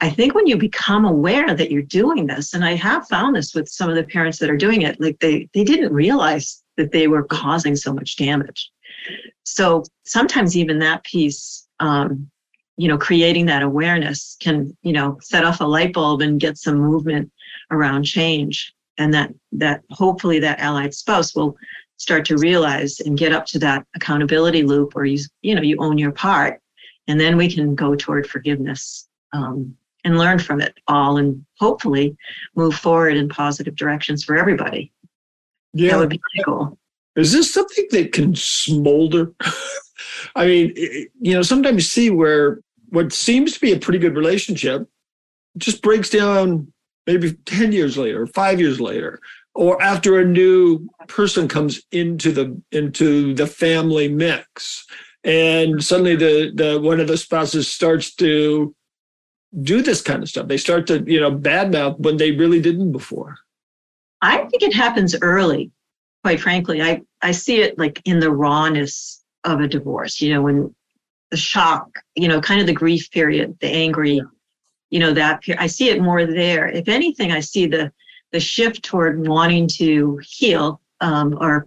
I 0.00 0.10
think 0.10 0.34
when 0.34 0.46
you 0.46 0.58
become 0.58 1.04
aware 1.04 1.54
that 1.54 1.70
you're 1.70 1.82
doing 1.82 2.26
this, 2.26 2.52
and 2.52 2.64
I 2.64 2.74
have 2.74 3.08
found 3.08 3.36
this 3.36 3.54
with 3.54 3.68
some 3.68 3.88
of 3.88 3.96
the 3.96 4.04
parents 4.04 4.38
that 4.38 4.50
are 4.50 4.56
doing 4.56 4.82
it, 4.82 5.00
like 5.00 5.18
they, 5.20 5.48
they 5.54 5.64
didn't 5.64 5.92
realize 5.92 6.62
that 6.76 6.92
they 6.92 7.08
were 7.08 7.24
causing 7.24 7.76
so 7.76 7.92
much 7.92 8.16
damage. 8.16 8.70
So 9.44 9.84
sometimes 10.04 10.56
even 10.56 10.78
that 10.80 11.04
piece, 11.04 11.66
um, 11.80 12.30
you 12.76 12.88
know, 12.88 12.98
creating 12.98 13.46
that 13.46 13.62
awareness 13.62 14.36
can, 14.40 14.76
you 14.82 14.92
know, 14.92 15.18
set 15.20 15.44
off 15.44 15.60
a 15.60 15.64
light 15.64 15.92
bulb 15.92 16.20
and 16.20 16.40
get 16.40 16.58
some 16.58 16.76
movement 16.76 17.30
around 17.70 18.04
change. 18.04 18.74
And 18.98 19.12
that 19.14 19.32
that 19.52 19.82
hopefully 19.90 20.38
that 20.40 20.60
allied 20.60 20.94
spouse 20.94 21.34
will 21.34 21.56
start 21.96 22.24
to 22.26 22.36
realize 22.38 23.00
and 23.00 23.18
get 23.18 23.32
up 23.32 23.46
to 23.46 23.58
that 23.60 23.86
accountability 23.94 24.62
loop 24.62 24.94
where 24.94 25.04
you 25.04 25.18
you 25.42 25.54
know 25.54 25.62
you 25.62 25.76
own 25.80 25.98
your 25.98 26.12
part. 26.12 26.60
And 27.06 27.20
then 27.20 27.36
we 27.36 27.52
can 27.52 27.74
go 27.74 27.94
toward 27.94 28.28
forgiveness 28.28 29.08
um, 29.32 29.76
and 30.04 30.18
learn 30.18 30.38
from 30.38 30.60
it 30.60 30.74
all 30.86 31.16
and 31.16 31.44
hopefully 31.58 32.16
move 32.54 32.74
forward 32.74 33.16
in 33.16 33.28
positive 33.28 33.76
directions 33.76 34.24
for 34.24 34.36
everybody. 34.36 34.92
Yeah. 35.72 35.92
that 35.92 35.98
would 35.98 36.08
be 36.10 36.20
my 36.36 36.42
goal. 36.44 36.78
Is 37.16 37.32
this 37.32 37.52
something 37.52 37.86
that 37.90 38.12
can 38.12 38.34
smolder 38.34 39.32
i 40.36 40.46
mean 40.46 40.72
you 40.76 41.34
know 41.34 41.42
sometimes 41.42 41.76
you 41.76 41.80
see 41.82 42.10
where 42.10 42.60
what 42.90 43.12
seems 43.12 43.52
to 43.54 43.60
be 43.60 43.72
a 43.72 43.78
pretty 43.78 43.98
good 43.98 44.16
relationship 44.16 44.88
just 45.56 45.82
breaks 45.82 46.10
down 46.10 46.72
maybe 47.06 47.32
10 47.46 47.72
years 47.72 47.96
later, 47.98 48.26
five 48.26 48.60
years 48.60 48.80
later, 48.80 49.20
or 49.54 49.80
after 49.82 50.18
a 50.18 50.24
new 50.24 50.88
person 51.06 51.46
comes 51.48 51.82
into 51.92 52.32
the 52.32 52.60
into 52.72 53.34
the 53.34 53.46
family 53.46 54.08
mix. 54.08 54.84
And 55.22 55.82
suddenly 55.82 56.16
the 56.16 56.52
the 56.54 56.80
one 56.80 57.00
of 57.00 57.08
the 57.08 57.16
spouses 57.16 57.70
starts 57.70 58.14
to 58.16 58.74
do 59.62 59.82
this 59.82 60.02
kind 60.02 60.22
of 60.22 60.28
stuff. 60.28 60.48
They 60.48 60.56
start 60.56 60.86
to, 60.88 61.04
you 61.06 61.20
know, 61.20 61.30
badmouth 61.30 61.98
when 62.00 62.16
they 62.16 62.32
really 62.32 62.60
didn't 62.60 62.92
before. 62.92 63.36
I 64.20 64.38
think 64.46 64.62
it 64.62 64.74
happens 64.74 65.14
early, 65.20 65.70
quite 66.24 66.40
frankly. 66.40 66.82
I, 66.82 67.02
I 67.22 67.30
see 67.30 67.60
it 67.60 67.78
like 67.78 68.02
in 68.04 68.18
the 68.18 68.32
rawness 68.32 69.23
of 69.44 69.60
a 69.60 69.68
divorce, 69.68 70.20
you 70.20 70.32
know, 70.32 70.42
when 70.42 70.74
the 71.30 71.36
shock, 71.36 71.88
you 72.14 72.28
know, 72.28 72.40
kind 72.40 72.60
of 72.60 72.66
the 72.66 72.72
grief 72.72 73.10
period, 73.10 73.56
the 73.60 73.68
angry, 73.68 74.20
you 74.94 75.00
know 75.00 75.12
that 75.12 75.42
i 75.58 75.66
see 75.66 75.88
it 75.88 76.00
more 76.00 76.24
there. 76.24 76.68
If 76.68 76.88
anything 76.88 77.32
i 77.32 77.40
see 77.40 77.66
the 77.66 77.92
the 78.30 78.38
shift 78.38 78.84
toward 78.84 79.26
wanting 79.26 79.66
to 79.78 80.20
heal 80.22 80.80
um, 81.00 81.36
or 81.40 81.66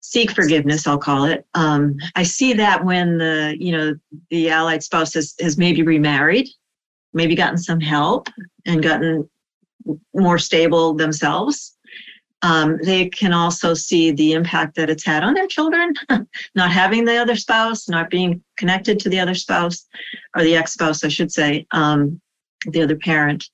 seek 0.00 0.32
forgiveness 0.32 0.88
i'll 0.88 0.98
call 0.98 1.24
it. 1.24 1.46
Um, 1.54 1.96
i 2.16 2.24
see 2.24 2.52
that 2.54 2.84
when 2.84 3.18
the 3.18 3.56
you 3.60 3.70
know 3.70 3.94
the 4.30 4.50
allied 4.50 4.82
spouse 4.82 5.14
has, 5.14 5.36
has 5.40 5.56
maybe 5.56 5.82
remarried 5.82 6.48
maybe 7.12 7.36
gotten 7.36 7.58
some 7.58 7.80
help 7.80 8.28
and 8.66 8.82
gotten 8.82 9.30
more 10.12 10.38
stable 10.38 10.94
themselves 10.94 11.76
Um, 12.42 12.78
they 12.82 13.08
can 13.08 13.32
also 13.32 13.74
see 13.74 14.12
the 14.12 14.32
impact 14.32 14.76
that 14.76 14.90
it's 14.90 15.04
had 15.04 15.24
on 15.24 15.34
their 15.34 15.48
children, 15.48 15.94
not 16.54 16.70
having 16.70 17.04
the 17.04 17.16
other 17.16 17.34
spouse, 17.34 17.88
not 17.88 18.10
being 18.10 18.42
connected 18.56 19.00
to 19.00 19.08
the 19.08 19.18
other 19.18 19.34
spouse 19.34 19.86
or 20.36 20.42
the 20.42 20.56
ex 20.56 20.74
spouse, 20.74 21.02
I 21.02 21.08
should 21.08 21.32
say, 21.32 21.66
um, 21.72 22.20
the 22.66 22.82
other 22.82 22.96
parent. 22.96 23.48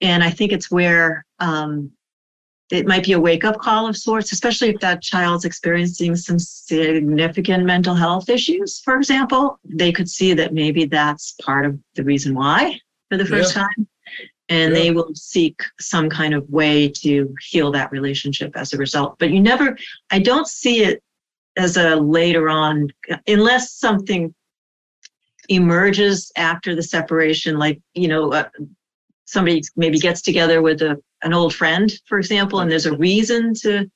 And 0.00 0.24
I 0.24 0.30
think 0.30 0.52
it's 0.52 0.70
where 0.70 1.26
um, 1.40 1.90
it 2.70 2.86
might 2.86 3.04
be 3.04 3.12
a 3.12 3.20
wake 3.20 3.44
up 3.44 3.58
call 3.58 3.86
of 3.86 3.96
sorts, 3.96 4.32
especially 4.32 4.70
if 4.70 4.80
that 4.80 5.02
child's 5.02 5.44
experiencing 5.44 6.16
some 6.16 6.38
significant 6.38 7.64
mental 7.64 7.94
health 7.94 8.28
issues, 8.28 8.80
for 8.80 8.96
example. 8.96 9.58
They 9.64 9.92
could 9.92 10.08
see 10.08 10.32
that 10.34 10.54
maybe 10.54 10.86
that's 10.86 11.32
part 11.42 11.66
of 11.66 11.78
the 11.94 12.04
reason 12.04 12.34
why 12.34 12.80
for 13.10 13.18
the 13.18 13.26
first 13.26 13.54
yeah. 13.54 13.62
time 13.62 13.88
and 14.48 14.72
yeah. 14.72 14.78
they 14.78 14.90
will 14.90 15.12
seek 15.14 15.60
some 15.80 16.08
kind 16.08 16.34
of 16.34 16.48
way 16.48 16.88
to 16.88 17.34
heal 17.40 17.70
that 17.72 17.90
relationship 17.90 18.56
as 18.56 18.72
a 18.72 18.76
result. 18.76 19.18
But 19.18 19.30
you 19.30 19.40
never, 19.40 19.76
I 20.10 20.18
don't 20.18 20.46
see 20.46 20.84
it 20.84 21.02
as 21.56 21.76
a 21.76 21.96
later 21.96 22.48
on, 22.48 22.88
unless 23.26 23.74
something 23.74 24.34
emerges 25.48 26.30
after 26.36 26.74
the 26.74 26.82
separation, 26.82 27.58
like, 27.58 27.80
you 27.94 28.08
know, 28.08 28.32
uh, 28.32 28.48
somebody 29.24 29.62
maybe 29.74 29.98
gets 29.98 30.22
together 30.22 30.62
with 30.62 30.82
a, 30.82 31.00
an 31.22 31.32
old 31.32 31.54
friend, 31.54 31.92
for 32.06 32.18
example, 32.18 32.60
and 32.60 32.70
there's 32.70 32.86
a 32.86 32.96
reason 32.96 33.54
to 33.54 33.90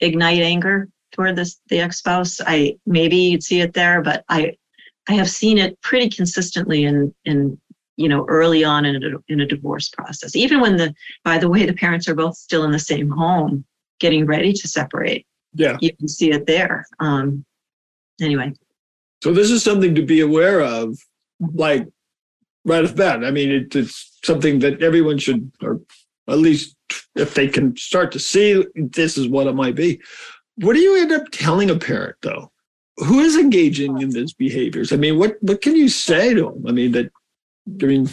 ignite 0.00 0.40
anger 0.40 0.88
toward 1.12 1.36
this 1.36 1.60
the 1.68 1.80
ex-spouse. 1.80 2.40
I 2.46 2.76
maybe 2.86 3.16
you'd 3.16 3.42
see 3.42 3.60
it 3.60 3.72
there, 3.72 4.02
but 4.02 4.24
I 4.28 4.56
I 5.08 5.14
have 5.14 5.30
seen 5.30 5.58
it 5.58 5.80
pretty 5.80 6.10
consistently 6.10 6.84
in 6.84 7.14
in 7.24 7.58
you 7.96 8.08
know, 8.08 8.24
early 8.28 8.64
on 8.64 8.84
in 8.84 9.02
a, 9.02 9.10
in 9.28 9.40
a 9.40 9.46
divorce 9.46 9.88
process. 9.88 10.36
Even 10.36 10.60
when 10.60 10.76
the, 10.76 10.94
by 11.24 11.38
the 11.38 11.48
way, 11.48 11.66
the 11.66 11.74
parents 11.74 12.08
are 12.08 12.14
both 12.14 12.36
still 12.36 12.64
in 12.64 12.70
the 12.70 12.78
same 12.78 13.08
home, 13.08 13.64
getting 14.00 14.26
ready 14.26 14.52
to 14.52 14.68
separate. 14.68 15.26
Yeah, 15.54 15.78
you 15.80 15.94
can 15.96 16.08
see 16.08 16.30
it 16.32 16.46
there. 16.46 16.86
Um, 17.00 17.44
anyway. 18.20 18.52
So 19.22 19.32
this 19.32 19.50
is 19.50 19.62
something 19.64 19.94
to 19.94 20.02
be 20.02 20.20
aware 20.20 20.60
of, 20.60 20.90
mm-hmm. 21.42 21.58
like 21.58 21.88
right 22.64 22.84
off 22.84 22.90
the 22.90 22.96
bat. 22.96 23.24
I 23.24 23.30
mean, 23.30 23.50
it, 23.50 23.74
it's 23.74 24.18
something 24.24 24.58
that 24.60 24.82
everyone 24.82 25.18
should, 25.18 25.50
or 25.62 25.80
at 26.28 26.38
least 26.38 26.76
if 27.14 27.34
they 27.34 27.48
can 27.48 27.76
start 27.76 28.12
to 28.12 28.18
see 28.18 28.64
this 28.74 29.16
is 29.16 29.28
what 29.28 29.46
it 29.46 29.54
might 29.54 29.74
be. 29.74 30.00
What 30.56 30.74
do 30.74 30.80
you 30.80 31.00
end 31.00 31.12
up 31.12 31.30
telling 31.32 31.70
a 31.70 31.76
parent 31.76 32.16
though? 32.22 32.50
Who 32.98 33.20
is 33.20 33.36
engaging 33.36 34.00
in 34.00 34.10
these 34.10 34.32
behaviors? 34.32 34.92
I 34.92 34.96
mean, 34.96 35.18
what 35.18 35.36
what 35.40 35.60
can 35.60 35.76
you 35.76 35.88
say 35.88 36.32
to 36.32 36.42
them? 36.42 36.64
I 36.66 36.72
mean, 36.72 36.92
that 36.92 37.10
I 37.68 37.86
mean, 37.86 38.08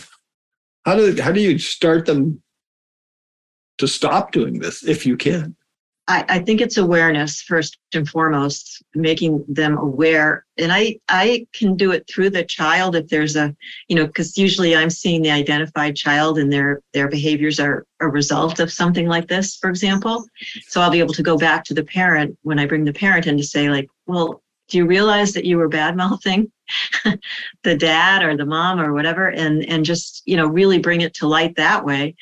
how 0.86 0.96
do 0.96 1.22
how 1.22 1.32
do 1.32 1.42
you 1.42 1.58
start 1.60 2.06
them 2.06 2.42
to 3.78 3.88
stop 3.88 4.32
doing 4.32 4.60
this 4.60 4.84
if 4.84 5.06
you 5.06 5.18
can? 5.18 5.56
I, 6.08 6.26
I 6.28 6.40
think 6.40 6.60
it's 6.60 6.76
awareness 6.78 7.42
first 7.42 7.78
and 7.94 8.08
foremost, 8.08 8.84
making 8.94 9.46
them 9.48 9.78
aware. 9.78 10.46
And 10.58 10.74
I 10.74 11.00
I 11.08 11.48
can 11.54 11.78
do 11.78 11.92
it 11.92 12.06
through 12.10 12.32
the 12.32 12.44
child 12.44 12.96
if 12.96 13.08
there's 13.08 13.38
a, 13.38 13.56
you 13.88 13.96
know, 13.96 14.06
because 14.06 14.38
usually 14.38 14.76
I'm 14.76 14.90
seeing 14.90 15.22
the 15.22 15.32
identified 15.32 15.96
child 15.96 16.38
and 16.38 16.52
their 16.52 16.82
their 16.94 17.08
behaviors 17.08 17.60
are 17.60 17.86
a 18.02 18.08
result 18.10 18.60
of 18.60 18.72
something 18.72 19.08
like 19.08 19.30
this, 19.30 19.56
for 19.56 19.70
example. 19.70 20.26
So 20.68 20.82
I'll 20.82 20.92
be 20.92 21.00
able 21.00 21.14
to 21.14 21.24
go 21.24 21.38
back 21.38 21.64
to 21.66 21.74
the 21.74 21.86
parent 21.86 22.38
when 22.42 22.60
I 22.60 22.66
bring 22.66 22.84
the 22.84 22.94
parent 22.94 23.26
in 23.26 23.38
to 23.38 23.44
say, 23.44 23.70
like, 23.70 23.88
well, 24.06 24.44
do 24.70 24.78
you 24.78 24.86
realize 24.86 25.34
that 25.34 25.46
you 25.46 25.58
were 25.58 25.68
bad 25.68 25.96
mouthing 25.96 26.52
the 27.64 27.76
dad 27.76 28.24
or 28.24 28.36
the 28.38 28.46
mom 28.46 28.80
or 28.80 28.94
whatever 28.94 29.30
and 29.30 29.64
and 29.66 29.86
just 29.86 30.22
you 30.26 30.38
know 30.38 30.48
really 30.48 30.80
bring 30.80 31.02
it 31.02 31.14
to 31.16 31.28
light 31.28 31.56
that 31.56 31.86
way? 31.86 32.16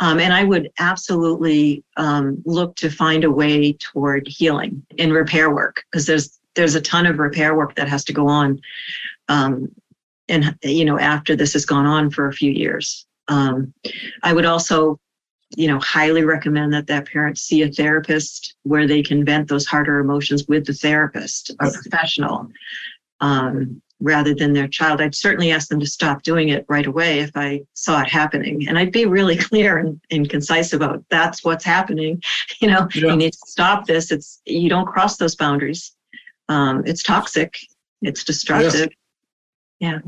Um, 0.00 0.20
and 0.20 0.32
i 0.32 0.44
would 0.44 0.70
absolutely 0.78 1.82
um, 1.96 2.42
look 2.44 2.76
to 2.76 2.90
find 2.90 3.24
a 3.24 3.30
way 3.30 3.72
toward 3.72 4.28
healing 4.28 4.84
and 4.98 5.12
repair 5.12 5.54
work 5.54 5.84
because 5.90 6.06
there's 6.06 6.38
there's 6.54 6.74
a 6.74 6.80
ton 6.80 7.06
of 7.06 7.18
repair 7.18 7.54
work 7.54 7.74
that 7.76 7.88
has 7.88 8.04
to 8.04 8.12
go 8.12 8.28
on 8.28 8.60
um, 9.28 9.68
and 10.28 10.56
you 10.62 10.84
know 10.84 10.98
after 10.98 11.34
this 11.34 11.52
has 11.54 11.64
gone 11.64 11.86
on 11.86 12.10
for 12.10 12.28
a 12.28 12.32
few 12.32 12.52
years. 12.52 13.06
Um, 13.28 13.74
i 14.22 14.32
would 14.32 14.46
also 14.46 15.00
you 15.54 15.68
know 15.68 15.78
highly 15.78 16.24
recommend 16.24 16.72
that 16.72 16.88
that 16.88 17.06
parent 17.06 17.38
see 17.38 17.62
a 17.62 17.70
therapist 17.70 18.56
where 18.64 18.86
they 18.86 19.02
can 19.02 19.24
vent 19.24 19.48
those 19.48 19.66
harder 19.66 20.00
emotions 20.00 20.46
with 20.48 20.66
the 20.66 20.72
therapist 20.72 21.50
a 21.60 21.70
professional 21.70 22.48
um, 23.20 23.80
rather 24.00 24.34
than 24.34 24.52
their 24.52 24.68
child. 24.68 25.00
I'd 25.00 25.14
certainly 25.14 25.50
ask 25.50 25.68
them 25.68 25.80
to 25.80 25.86
stop 25.86 26.22
doing 26.22 26.50
it 26.50 26.66
right 26.68 26.86
away 26.86 27.20
if 27.20 27.30
I 27.34 27.62
saw 27.74 28.02
it 28.02 28.08
happening. 28.08 28.68
And 28.68 28.78
I'd 28.78 28.92
be 28.92 29.06
really 29.06 29.36
clear 29.48 29.78
and, 29.78 30.00
and 30.10 30.28
concise 30.28 30.72
about 30.72 31.04
that's 31.10 31.44
what's 31.44 31.64
happening. 31.64 32.22
You 32.60 32.68
know, 32.68 32.88
yeah. 32.94 33.08
you 33.08 33.16
need 33.16 33.32
to 33.32 33.38
stop 33.46 33.86
this. 33.86 34.10
It's 34.10 34.40
you 34.46 34.70
don't 34.70 34.86
cross 34.86 35.18
those 35.18 35.36
boundaries. 35.36 35.94
Um, 36.48 36.82
it's 36.86 37.02
toxic. 37.02 37.58
It's 38.00 38.24
destructive. 38.24 38.88
Yeah. 39.78 39.90
yeah. 39.90 39.98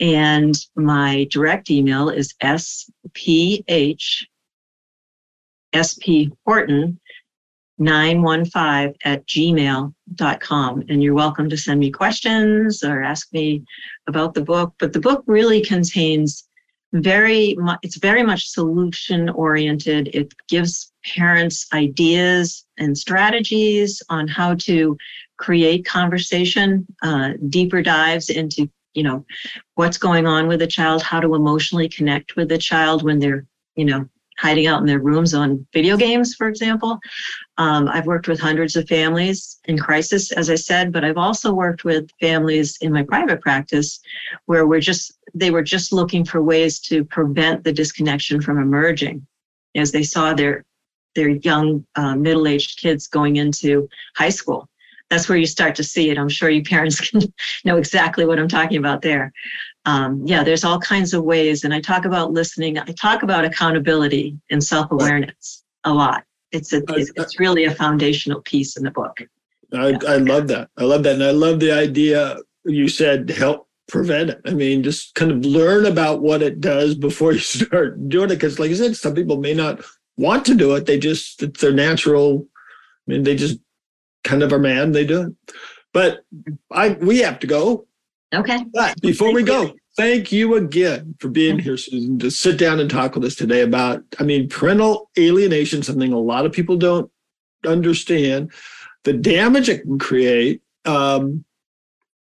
And 0.01 0.59
my 0.75 1.29
direct 1.31 1.71
email 1.71 2.09
is 2.09 2.35
sph 2.43 3.63
sp 5.75 6.31
horton 6.45 6.99
915 7.79 8.95
at 9.05 9.27
gmail.com. 9.27 10.85
And 10.89 11.03
you're 11.03 11.15
welcome 11.15 11.51
to 11.51 11.57
send 11.57 11.81
me 11.81 11.91
questions 11.91 12.85
or 12.85 13.03
ask 13.03 13.33
me 13.33 13.65
about 14.07 14.35
the 14.35 14.43
book. 14.43 14.75
But 14.79 14.93
the 14.93 15.01
book 15.01 15.25
really 15.27 15.61
contains 15.61 16.49
very 16.95 17.55
much, 17.59 17.81
it's 17.83 17.97
very 17.97 18.23
much 18.23 18.49
solution 18.49 19.29
oriented. 19.31 20.09
It 20.15 20.33
gives 20.49 20.93
parents 21.05 21.67
ideas 21.73 22.65
and 22.79 22.97
strategies 22.97 24.03
on 24.09 24.29
how 24.29 24.55
to 24.55 24.97
create 25.37 25.85
conversation, 25.85 26.87
uh, 27.03 27.33
deeper 27.49 27.83
dives 27.83 28.31
into 28.31 28.71
you 28.95 29.03
know 29.03 29.25
what's 29.75 29.99
going 29.99 30.25
on 30.25 30.47
with 30.47 30.63
a 30.63 30.67
child 30.69 31.03
how 31.03 31.21
to 31.21 31.35
emotionally 31.35 31.89
connect 31.89 32.37
with 32.37 32.53
a 32.53 32.59
child 32.59 33.03
when 33.03 33.19
they're 33.19 33.45
you 33.75 33.85
know 33.85 34.09
hiding 34.39 34.67
out 34.67 34.81
in 34.81 34.87
their 34.87 35.01
rooms 35.01 35.35
on 35.35 35.67
video 35.73 35.97
games 35.97 36.35
for 36.35 36.49
example. 36.49 36.99
Um, 37.57 37.89
i've 37.89 38.07
worked 38.07 38.29
with 38.29 38.41
hundreds 38.41 38.75
of 38.77 38.89
families 38.89 39.61
in 39.67 39.79
crisis 39.79 40.33
as 40.33 40.51
i 40.51 40.57
said 40.57 40.93
but 40.93 41.05
i've 41.05 41.17
also 41.17 41.53
worked 41.53 41.85
with 41.85 42.11
families 42.21 42.77
in 42.81 42.93
my 42.93 43.05
private 43.05 43.41
practice 43.41 44.01
where 44.47 44.67
we're 44.67 44.81
just 44.81 45.13
they 45.35 45.51
were 45.51 45.63
just 45.63 45.93
looking 45.93 46.25
for 46.25 46.43
ways 46.43 46.81
to 46.81 47.05
prevent 47.05 47.63
the 47.63 47.73
disconnection 47.73 48.41
from 48.41 48.59
emerging 48.59 49.25
as 49.77 49.93
they 49.93 50.03
saw 50.03 50.35
their 50.35 50.65
their 51.15 51.29
young 51.29 51.87
uh, 51.95 52.17
middle-aged 52.17 52.81
kids 52.81 53.07
going 53.07 53.37
into 53.37 53.89
high 54.17 54.31
school 54.31 54.69
that's 55.11 55.29
where 55.29 55.39
you 55.39 55.47
start 55.47 55.75
to 55.77 55.85
see 55.85 56.11
it. 56.11 56.19
I'm 56.19 56.29
sure 56.29 56.51
you 56.51 56.63
parents 56.63 57.01
can 57.11 57.23
know 57.65 57.77
exactly 57.77 58.25
what 58.25 58.39
I'm 58.39 58.49
talking 58.49 58.79
about 58.79 59.03
there. 59.03 59.33
Um, 59.87 60.23
yeah, 60.25 60.43
there's 60.43 60.65
all 60.65 60.81
kinds 60.81 61.13
of 61.13 61.25
ways. 61.25 61.65
And 61.65 61.75
I 61.75 61.81
talk 61.81 62.05
about 62.05 62.33
listening. 62.33 62.79
I 62.79 62.85
talk 62.99 63.23
about 63.23 63.45
accountability 63.45 64.39
and 64.51 64.63
self 64.63 64.91
awareness 64.91 65.63
a 65.85 65.93
lot. 65.93 66.25
It's 66.53 66.73
a, 66.73 66.83
it's 66.89 67.41
really 67.41 67.65
a 67.65 67.75
foundational 67.75 68.41
piece 68.43 68.77
in 68.77 68.85
the 68.85 68.91
book. 68.91 69.19
I, 69.73 69.89
yeah. 69.89 69.99
I 70.07 70.17
love 70.17 70.49
that. 70.49 70.71
I 70.79 70.85
love 70.85 71.03
that. 71.03 71.15
And 71.15 71.25
I 71.25 71.33
love 71.33 71.61
the 71.61 71.73
idea 71.73 72.37
you 72.65 72.89
said 72.89 73.29
help 73.31 73.69
prevent 73.89 74.31
it. 74.31 74.41
I 74.47 74.51
mean, 74.51 74.83
just 74.83 75.15
kind 75.15 75.31
of 75.31 75.45
learn 75.45 75.87
about 75.87 76.23
what 76.23 76.43
it 76.43 76.61
does 76.61 76.95
before 76.95 77.33
you 77.33 77.39
start 77.41 78.09
doing 78.09 78.31
it. 78.31 78.37
Because, 78.37 78.59
like 78.59 78.71
I 78.71 78.75
said, 78.75 78.97
some 78.97 79.15
people 79.15 79.37
may 79.37 79.55
not 79.55 79.85
want 80.17 80.47
to 80.47 80.55
do 80.55 80.75
it. 80.75 80.87
They 80.87 80.99
just, 80.99 81.43
it's 81.43 81.61
their 81.61 81.73
natural, 81.73 82.47
I 83.07 83.13
mean, 83.13 83.25
they 83.25 83.35
just 83.35 83.59
kind 84.25 84.43
of 84.43 84.53
are 84.53 84.59
mad 84.59 84.93
they 84.93 85.07
do 85.07 85.29
it. 85.29 85.55
But 85.93 86.25
I 86.73 86.91
we 86.91 87.19
have 87.19 87.39
to 87.41 87.47
go. 87.47 87.87
Okay. 88.35 88.65
But 88.73 89.01
before 89.01 89.29
thank 89.29 89.37
we 89.37 89.43
go, 89.45 89.63
you. 89.63 89.79
thank 89.97 90.33
you 90.33 90.57
again 90.57 91.15
for 91.21 91.29
being 91.29 91.59
here, 91.59 91.77
Susan, 91.77 92.19
to 92.19 92.31
sit 92.31 92.59
down 92.59 92.81
and 92.81 92.91
talk 92.91 93.15
with 93.15 93.25
us 93.25 93.37
today 93.37 93.61
about, 93.61 94.03
I 94.19 94.25
mean, 94.25 94.49
parental 94.49 95.09
alienation, 95.17 95.85
something 95.85 96.13
a 96.13 96.19
lot 96.19 96.47
of 96.47 96.53
people 96.53 96.77
don't 96.77 97.11
understand, 97.65 98.53
the 99.05 99.13
damage 99.13 99.69
it 99.69 99.83
can 99.83 99.99
create, 99.99 100.63
um, 100.85 101.45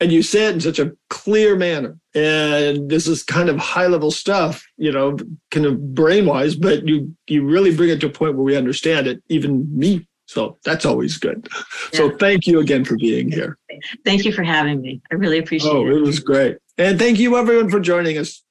and 0.01 0.11
you 0.11 0.23
said 0.23 0.55
in 0.55 0.59
such 0.59 0.79
a 0.79 0.91
clear 1.09 1.55
manner. 1.55 1.97
And 2.13 2.89
this 2.89 3.07
is 3.07 3.23
kind 3.23 3.47
of 3.47 3.57
high 3.57 3.87
level 3.87 4.11
stuff, 4.11 4.67
you 4.75 4.91
know, 4.91 5.15
kind 5.51 5.65
of 5.65 5.93
brain 5.95 6.25
wise 6.25 6.55
but 6.55 6.85
you 6.85 7.15
you 7.27 7.45
really 7.45 7.73
bring 7.73 7.89
it 7.89 8.01
to 8.01 8.07
a 8.07 8.09
point 8.09 8.35
where 8.35 8.43
we 8.43 8.57
understand 8.57 9.07
it, 9.07 9.23
even 9.29 9.65
me. 9.77 10.07
So 10.31 10.57
that's 10.63 10.85
always 10.85 11.17
good. 11.17 11.49
Yeah. 11.91 11.97
So 11.97 12.17
thank 12.17 12.47
you 12.47 12.61
again 12.61 12.85
for 12.85 12.95
being 12.95 13.29
here. 13.29 13.57
Thank 14.05 14.23
you 14.23 14.31
for 14.31 14.43
having 14.43 14.79
me. 14.79 15.01
I 15.11 15.15
really 15.15 15.39
appreciate 15.39 15.69
oh, 15.69 15.85
it. 15.85 15.91
Oh, 15.91 15.97
it 15.97 16.01
was 16.01 16.19
great. 16.19 16.57
And 16.77 16.97
thank 16.97 17.19
you 17.19 17.35
everyone 17.35 17.69
for 17.69 17.81
joining 17.81 18.17
us. 18.17 18.41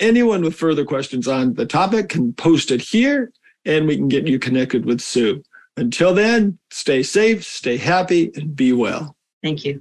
Anyone 0.00 0.42
with 0.42 0.56
further 0.56 0.84
questions 0.84 1.28
on 1.28 1.54
the 1.54 1.64
topic 1.64 2.08
can 2.08 2.32
post 2.32 2.72
it 2.72 2.80
here 2.80 3.30
and 3.64 3.86
we 3.86 3.96
can 3.96 4.08
get 4.08 4.26
you 4.26 4.40
connected 4.40 4.84
with 4.84 5.00
Sue. 5.00 5.44
Until 5.76 6.12
then, 6.12 6.58
stay 6.72 7.04
safe, 7.04 7.44
stay 7.44 7.76
happy, 7.76 8.32
and 8.34 8.56
be 8.56 8.72
well. 8.72 9.14
Thank 9.44 9.64
you. 9.64 9.80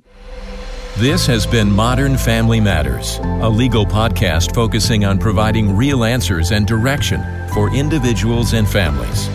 This 0.98 1.26
has 1.26 1.48
been 1.48 1.72
Modern 1.72 2.18
Family 2.18 2.60
Matters, 2.60 3.18
a 3.42 3.50
legal 3.50 3.86
podcast 3.86 4.54
focusing 4.54 5.06
on 5.06 5.18
providing 5.18 5.76
real 5.76 6.04
answers 6.04 6.52
and 6.52 6.68
direction 6.68 7.24
for 7.52 7.74
individuals 7.74 8.54
and 8.54 8.70
families. 8.70 9.28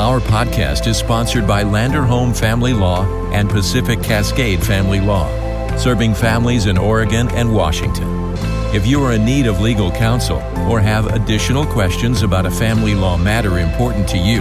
Our 0.00 0.18
podcast 0.18 0.86
is 0.86 0.96
sponsored 0.96 1.46
by 1.46 1.62
Landerholm 1.62 2.34
Family 2.34 2.72
Law 2.72 3.04
and 3.32 3.50
Pacific 3.50 4.02
Cascade 4.02 4.64
Family 4.64 4.98
Law, 4.98 5.28
serving 5.76 6.14
families 6.14 6.64
in 6.64 6.78
Oregon 6.78 7.28
and 7.32 7.54
Washington. 7.54 8.08
If 8.74 8.86
you 8.86 9.04
are 9.04 9.12
in 9.12 9.26
need 9.26 9.46
of 9.46 9.60
legal 9.60 9.90
counsel 9.90 10.38
or 10.70 10.80
have 10.80 11.08
additional 11.08 11.66
questions 11.66 12.22
about 12.22 12.46
a 12.46 12.50
family 12.50 12.94
law 12.94 13.18
matter 13.18 13.58
important 13.58 14.08
to 14.08 14.16
you, 14.16 14.40